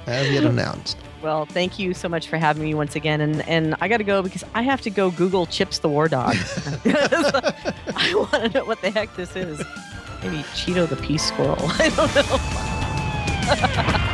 [0.08, 0.98] as yet unannounced.
[1.22, 4.04] Well, thank you so much for having me once again, and and I got to
[4.04, 6.36] go because I have to go Google Chips the War Dog.
[6.86, 9.62] I want to know what the heck this is.
[10.24, 11.58] Maybe Cheeto the Peace Squirrel.
[11.60, 12.16] I don't
[14.02, 14.08] know.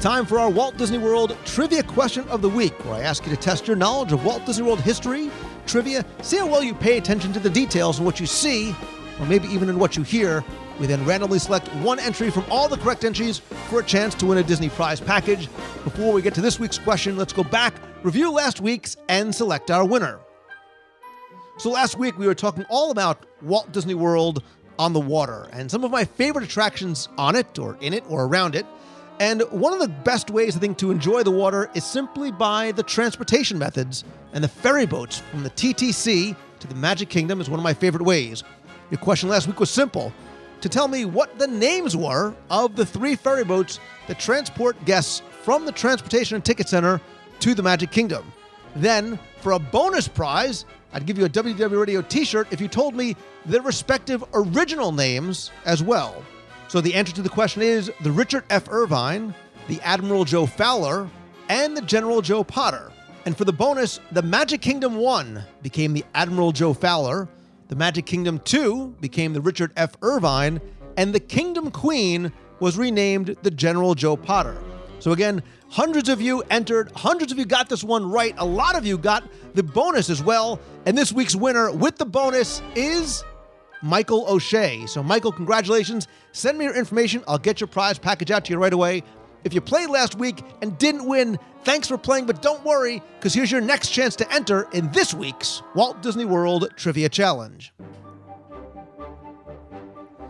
[0.00, 3.30] Time for our Walt Disney World Trivia Question of the Week, where I ask you
[3.34, 5.30] to test your knowledge of Walt Disney World history,
[5.66, 8.74] trivia, see how well you pay attention to the details in what you see,
[9.18, 10.42] or maybe even in what you hear.
[10.78, 14.26] We then randomly select one entry from all the correct entries for a chance to
[14.26, 15.50] win a Disney prize package.
[15.84, 19.70] Before we get to this week's question, let's go back, review last week's, and select
[19.70, 20.18] our winner.
[21.58, 24.42] So last week we were talking all about Walt Disney World
[24.78, 28.24] on the water and some of my favorite attractions on it or in it or
[28.24, 28.64] around it.
[29.20, 32.72] And one of the best ways I think to enjoy the water is simply by
[32.72, 34.02] the transportation methods
[34.32, 37.74] and the ferry boats from the TTC to the Magic Kingdom is one of my
[37.74, 38.42] favorite ways.
[38.90, 40.10] Your question last week was simple
[40.62, 45.20] to tell me what the names were of the three ferry boats that transport guests
[45.42, 46.98] from the Transportation and Ticket Center
[47.40, 48.32] to the Magic Kingdom.
[48.74, 50.64] Then, for a bonus prize,
[50.94, 54.92] I'd give you a WDW Radio t shirt if you told me their respective original
[54.92, 56.24] names as well.
[56.70, 58.68] So the answer to the question is the Richard F.
[58.68, 59.34] Irvine,
[59.66, 61.10] the Admiral Joe Fowler,
[61.48, 62.92] and the General Joe Potter.
[63.26, 67.28] And for the bonus, the Magic Kingdom 1 became the Admiral Joe Fowler,
[67.66, 69.96] the Magic Kingdom 2 became the Richard F.
[70.00, 70.60] Irvine,
[70.96, 74.56] and the Kingdom Queen was renamed the General Joe Potter.
[75.00, 78.76] So again, hundreds of you entered, hundreds of you got this one right, a lot
[78.76, 80.60] of you got the bonus as well.
[80.86, 83.24] And this week's winner with the bonus is
[83.82, 84.86] Michael O'Shea.
[84.86, 86.08] So, Michael, congratulations.
[86.32, 87.24] Send me your information.
[87.26, 89.02] I'll get your prize package out to you right away.
[89.42, 93.32] If you played last week and didn't win, thanks for playing, but don't worry, because
[93.32, 97.72] here's your next chance to enter in this week's Walt Disney World Trivia Challenge.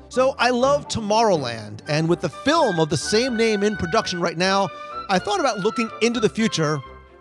[0.09, 4.37] So, I love Tomorrowland, and with the film of the same name in production right
[4.37, 4.69] now,
[5.09, 6.79] I thought about looking into the future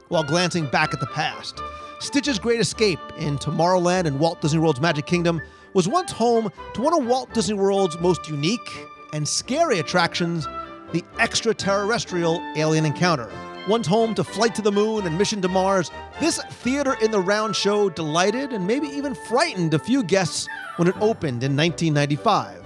[0.09, 1.61] while glancing back at the past.
[1.99, 5.41] Stitch's Great Escape in Tomorrowland and Walt Disney World's Magic Kingdom
[5.73, 10.47] was once home to one of Walt Disney World's most unique and scary attractions,
[10.91, 13.29] the extraterrestrial alien encounter.
[13.67, 17.19] once home to Flight to the Moon and Mission to Mars, this theater in the
[17.19, 20.47] round show delighted and maybe even frightened a few guests
[20.77, 22.63] when it opened in 1995.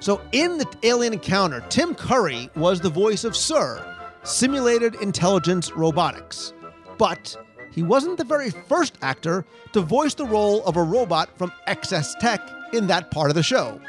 [0.00, 3.84] So, in the Alien Encounter, Tim Curry was the voice of Sir,
[4.22, 6.54] Simulated Intelligence Robotics.
[6.96, 7.36] But
[7.78, 12.18] he wasn't the very first actor to voice the role of a robot from XS
[12.18, 12.40] Tech
[12.72, 13.80] in that part of the show.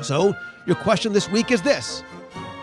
[0.00, 2.00] So, your question this week is this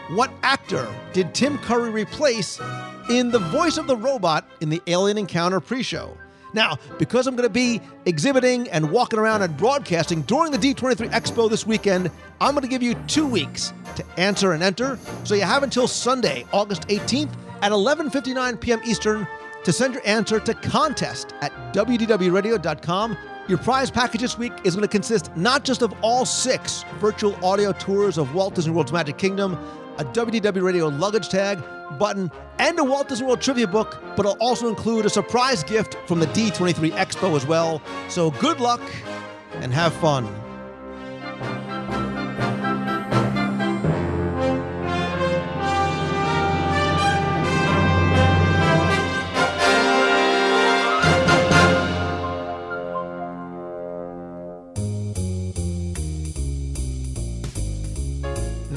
[0.08, 2.60] What actor did Tim Curry replace
[3.08, 6.18] in the voice of the robot in the Alien Encounter pre show?
[6.56, 11.12] Now, because I'm going to be exhibiting and walking around and broadcasting during the D23
[11.12, 12.10] Expo this weekend,
[12.42, 14.98] I'm going to give you two weeks to answer and enter.
[15.24, 17.30] So you have until Sunday, August 18th
[17.62, 18.82] at 11:59 p.m.
[18.86, 19.28] Eastern
[19.64, 23.18] to send your answer to contest at wdwradio.com.
[23.48, 27.34] Your prize package this week is going to consist not just of all six virtual
[27.46, 29.54] audio tours of Walt Disney World's Magic Kingdom,
[29.98, 31.64] a WDW Radio luggage tag,
[31.98, 35.96] button, and a Walt Disney World trivia book, but it'll also include a surprise gift
[36.06, 37.82] from the D23 Expo as well.
[38.10, 38.82] So good luck
[39.62, 40.47] and have fun.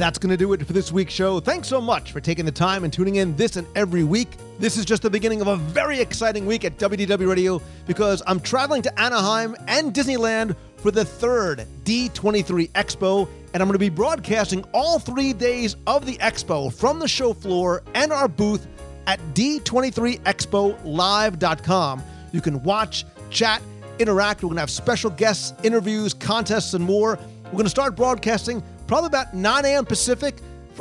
[0.01, 1.41] That's going to do it for this week's show.
[1.41, 4.29] Thanks so much for taking the time and tuning in this and every week.
[4.59, 8.41] This is just the beginning of a very exciting week at WDW Radio because I'm
[8.41, 13.91] traveling to Anaheim and Disneyland for the third D23 Expo, and I'm going to be
[13.91, 18.67] broadcasting all three days of the Expo from the show floor and our booth
[19.07, 22.03] at D23ExpoLive.com.
[22.33, 23.61] You can watch, chat,
[23.99, 24.43] interact.
[24.43, 27.19] We're going to have special guests, interviews, contests, and more.
[27.45, 29.87] We're going to start broadcasting probably about 9 a.m.
[29.87, 30.35] Pacific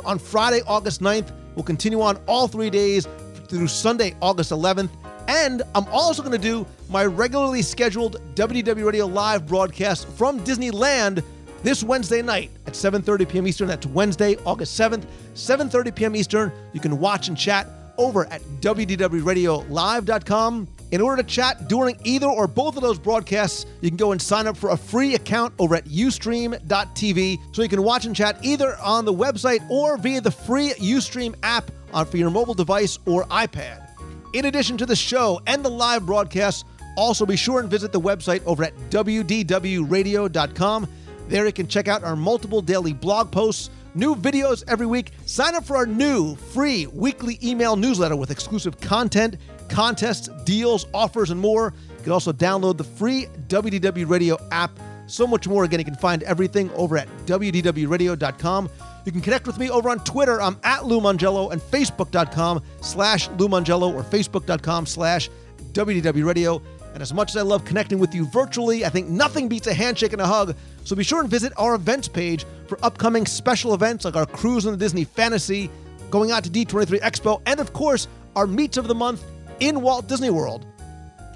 [0.04, 1.30] on Friday, August 9th.
[1.54, 3.06] We'll continue on all three days
[3.46, 4.90] through Sunday, August 11th.
[5.28, 11.22] And I'm also going to do my regularly scheduled WDW Radio Live broadcast from Disneyland
[11.62, 13.46] this Wednesday night at 7:30 p.m.
[13.46, 13.68] Eastern.
[13.68, 15.04] That's Wednesday, August 7th,
[15.34, 16.16] 7:30 p.m.
[16.16, 16.50] Eastern.
[16.72, 20.68] You can watch and chat over at wdwradiolive.com.
[20.92, 24.20] In order to chat during either or both of those broadcasts, you can go and
[24.20, 28.38] sign up for a free account over at ustream.tv so you can watch and chat
[28.42, 32.98] either on the website or via the free Ustream app on for your mobile device
[33.06, 33.88] or iPad.
[34.32, 36.64] In addition to the show and the live broadcasts,
[36.96, 40.88] also be sure and visit the website over at wdwradio.com.
[41.28, 45.12] There you can check out our multiple daily blog posts, new videos every week.
[45.26, 49.36] Sign up for our new free weekly email newsletter with exclusive content,
[49.70, 51.72] contests, deals, offers, and more.
[51.96, 54.70] You can also download the free WDW Radio app.
[55.06, 55.64] So much more.
[55.64, 58.70] Again, you can find everything over at wdwradio.com.
[59.04, 60.40] You can connect with me over on Twitter.
[60.40, 65.30] I'm at Lou Mongello and Facebook.com slash Lou Mongello or Facebook.com slash
[65.72, 66.60] WDW Radio.
[66.92, 69.74] And as much as I love connecting with you virtually, I think nothing beats a
[69.74, 70.56] handshake and a hug.
[70.84, 74.66] So be sure and visit our events page for upcoming special events like our cruise
[74.66, 75.70] on the Disney Fantasy,
[76.10, 79.24] going out to D23 Expo, and of course, our meets of the month
[79.60, 80.66] in Walt Disney World.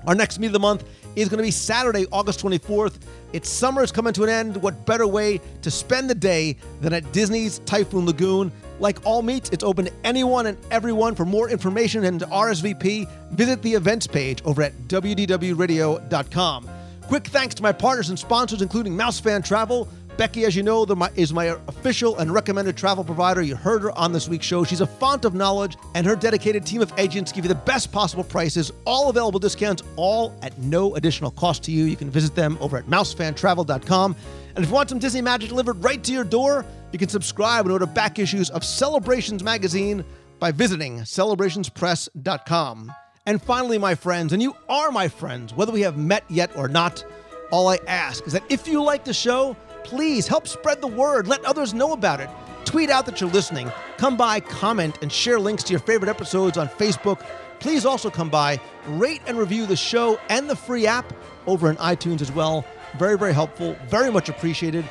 [0.06, 0.84] Our next meet of the month
[1.16, 2.98] is going to be Saturday, August 24th.
[3.32, 4.56] It's summer is coming to an end.
[4.56, 8.52] What better way to spend the day than at Disney's Typhoon Lagoon?
[8.80, 11.14] Like all meets, it's open to anyone and everyone.
[11.14, 16.68] For more information and to RSVP, visit the events page over at wdwradio.com.
[17.02, 19.88] Quick thanks to my partners and sponsors, including Mousefan Travel.
[20.16, 23.42] Becky, as you know, the- my- is my official and recommended travel provider.
[23.42, 24.62] You heard her on this week's show.
[24.62, 27.90] She's a font of knowledge, and her dedicated team of agents give you the best
[27.90, 31.84] possible prices, all available discounts, all at no additional cost to you.
[31.84, 34.14] You can visit them over at mousefantravel.com.
[34.54, 37.64] And if you want some Disney magic delivered right to your door, you can subscribe
[37.64, 40.04] and order back issues of Celebrations magazine
[40.38, 42.92] by visiting celebrationspress.com.
[43.26, 46.68] And finally, my friends, and you are my friends, whether we have met yet or
[46.68, 47.02] not,
[47.50, 51.28] all I ask is that if you like the show, please help spread the word.
[51.28, 52.28] Let others know about it.
[52.64, 53.70] Tweet out that you're listening.
[53.98, 57.24] Come by, comment, and share links to your favorite episodes on Facebook.
[57.60, 61.12] Please also come by, rate and review the show and the free app
[61.46, 62.64] over in iTunes as well.
[62.98, 64.84] Very, very helpful, very much appreciated.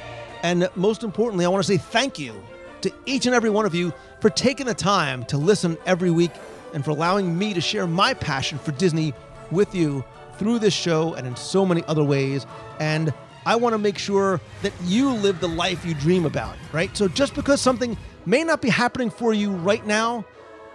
[0.44, 2.42] And most importantly, I want to say thank you
[2.82, 6.32] to each and every one of you for taking the time to listen every week
[6.74, 9.14] and for allowing me to share my passion for Disney
[9.52, 10.04] with you
[10.38, 12.46] through this show and in so many other ways.
[12.80, 13.14] And
[13.46, 16.96] I want to make sure that you live the life you dream about, right?
[16.96, 20.26] So just because something may not be happening for you right now,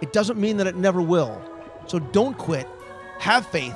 [0.01, 1.41] it doesn't mean that it never will.
[1.87, 2.67] So don't quit,
[3.19, 3.75] have faith,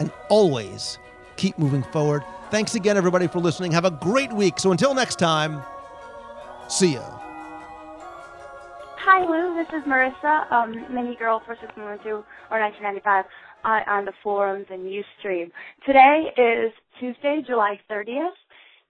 [0.00, 0.98] and always
[1.36, 2.22] keep moving forward.
[2.50, 3.72] Thanks again, everybody, for listening.
[3.72, 4.58] Have a great week.
[4.58, 5.62] So until next time,
[6.68, 7.02] see ya.
[8.98, 9.54] Hi, Lou.
[9.56, 13.24] This is Marissa, um, Mini Girl for 6112 or 1995
[13.64, 15.50] on, on the forums and Ustream.
[15.84, 18.30] Today is Tuesday, July 30th,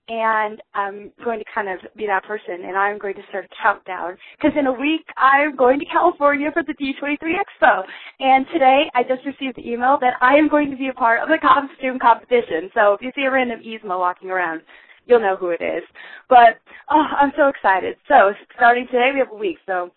[0.09, 3.49] and I'm going to kind of be that person, and I'm going to start a
[3.61, 7.83] countdown because in a week I'm going to California for the D23 Expo,
[8.21, 11.23] and today I just received the email that I am going to be a part
[11.23, 12.71] of the costume competition.
[12.75, 14.63] So if you see a random Yzma walking around,
[15.07, 15.83] you'll know who it is.
[16.29, 16.59] But
[16.91, 17.97] oh, I'm so excited.
[18.07, 19.59] So starting today, we have a week.
[19.67, 19.91] So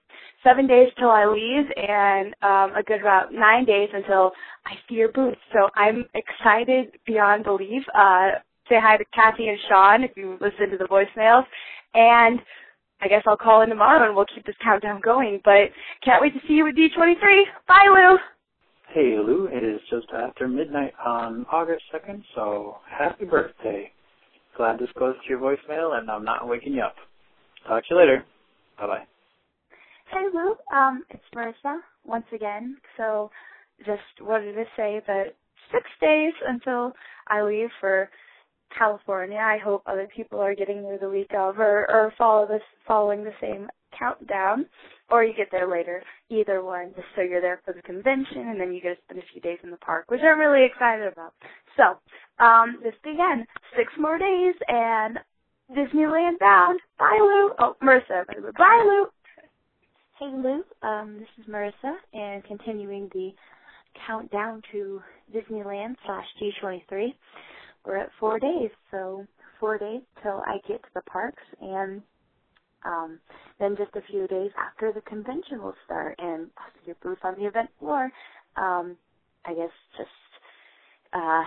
[0.44, 4.32] seven days till I leave, and um, a good about nine days until
[4.66, 5.38] I see your booth.
[5.54, 7.84] So I'm excited beyond belief.
[7.94, 8.32] Uh,
[8.70, 11.46] say hi to Kathy and Sean if you listen to the voicemails,
[11.94, 12.40] and
[13.02, 15.42] I guess I'll call in tomorrow and we'll keep this countdown going.
[15.44, 15.70] But
[16.04, 17.44] can't wait to see you at D23.
[17.68, 18.18] Bye, Lou.
[18.94, 19.48] Hey, Lou.
[19.52, 23.92] It is just after midnight on August 2nd, so happy birthday.
[24.58, 26.96] Glad this goes to your voicemail, and I'm not waking you up.
[27.68, 28.26] Talk to you later.
[28.78, 29.19] Bye bye.
[30.12, 32.78] Hey Lou, um, it's Marissa once again.
[32.98, 33.30] So
[33.86, 35.36] just wanted to say that
[35.72, 36.94] six days until
[37.28, 38.10] I leave for
[38.78, 39.38] California.
[39.38, 43.24] I hope other people are getting there the week of or, or follow this following
[43.24, 44.66] the same countdown.
[45.12, 46.04] Or you get there later.
[46.30, 49.20] Either one, just so you're there for the convention and then you get to spend
[49.20, 51.34] a few days in the park, which I'm really excited about.
[51.78, 51.98] So,
[52.44, 53.46] um, this again,
[53.78, 55.20] six more days and
[55.76, 56.80] Disneyland bound.
[56.98, 57.52] Bye Lou.
[57.60, 58.26] Oh, Marissa.
[58.58, 59.08] Bye Lou.
[60.20, 63.32] Hey Lou, um, this is Marissa, and continuing the
[64.06, 65.02] countdown to
[65.34, 67.14] Disneyland slash D23.
[67.86, 69.26] We're at four days, so
[69.62, 72.02] four days till I get to the parks, and
[72.84, 73.20] um,
[73.62, 76.48] then just a few days after the convention will start, and
[76.86, 78.12] your booth on the event floor.
[78.58, 78.98] Um,
[79.46, 80.10] I guess just
[81.14, 81.44] uh,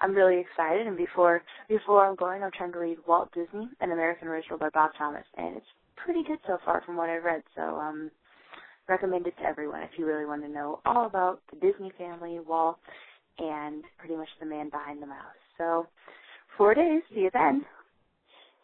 [0.00, 3.92] I'm really excited, and before before I'm going, I'm trying to read Walt Disney: An
[3.92, 5.66] American Original by Bob Thomas, and it's
[6.04, 7.42] pretty good so far from what I've read.
[7.56, 8.10] So um,
[8.88, 12.38] recommend it to everyone if you really want to know all about the Disney family,
[12.46, 12.78] Walt,
[13.38, 15.38] and pretty much the man behind the mouse.
[15.56, 15.86] So
[16.56, 17.02] four days.
[17.14, 17.64] See you then.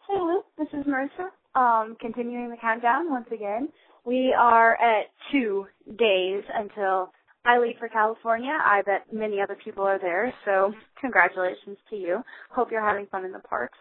[0.07, 1.29] Hey Lou, this is Marissa.
[1.55, 3.69] Um, continuing the countdown once again.
[4.05, 5.65] We are at two
[5.97, 7.11] days until
[7.45, 8.55] I leave for California.
[8.63, 12.21] I bet many other people are there, so congratulations to you.
[12.51, 13.77] Hope you're having fun in the parks.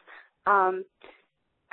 [0.47, 0.85] Um,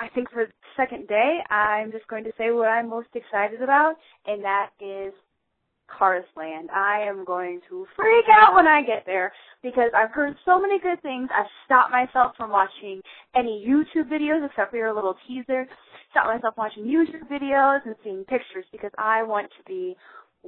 [0.00, 0.46] I think for
[0.76, 3.96] second day, I'm just going to say what I'm most excited about,
[4.26, 5.12] and that is
[5.98, 6.70] Cars Land.
[6.74, 10.80] I am going to freak out when I get there because I've heard so many
[10.80, 11.28] good things.
[11.36, 13.00] I've stopped myself from watching
[13.36, 15.66] any YouTube videos except for your little teaser.
[16.10, 19.96] Stopped myself watching YouTube videos and seeing pictures because I want to be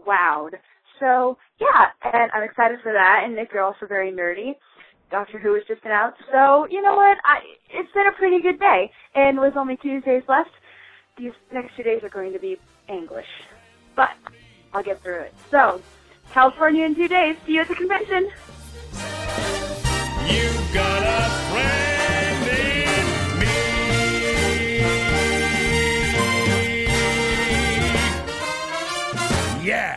[0.07, 0.53] wowed.
[1.01, 3.23] So yeah, and I'm excited for that.
[3.25, 4.53] And if you're also very nerdy,
[5.15, 6.15] Doctor Who has just been out.
[6.33, 7.19] So you know what?
[7.25, 7.39] I
[7.71, 10.51] it's been a pretty good day, and with only two days left,
[11.17, 12.59] these next two days are going to be
[12.89, 13.29] anguish,
[13.95, 14.11] but
[14.73, 15.35] I'll get through it.
[15.53, 15.81] So,
[16.33, 17.37] California in two days.
[17.47, 18.29] See you at the convention.
[20.27, 23.55] You got a friend in me.
[29.65, 29.94] Yeah.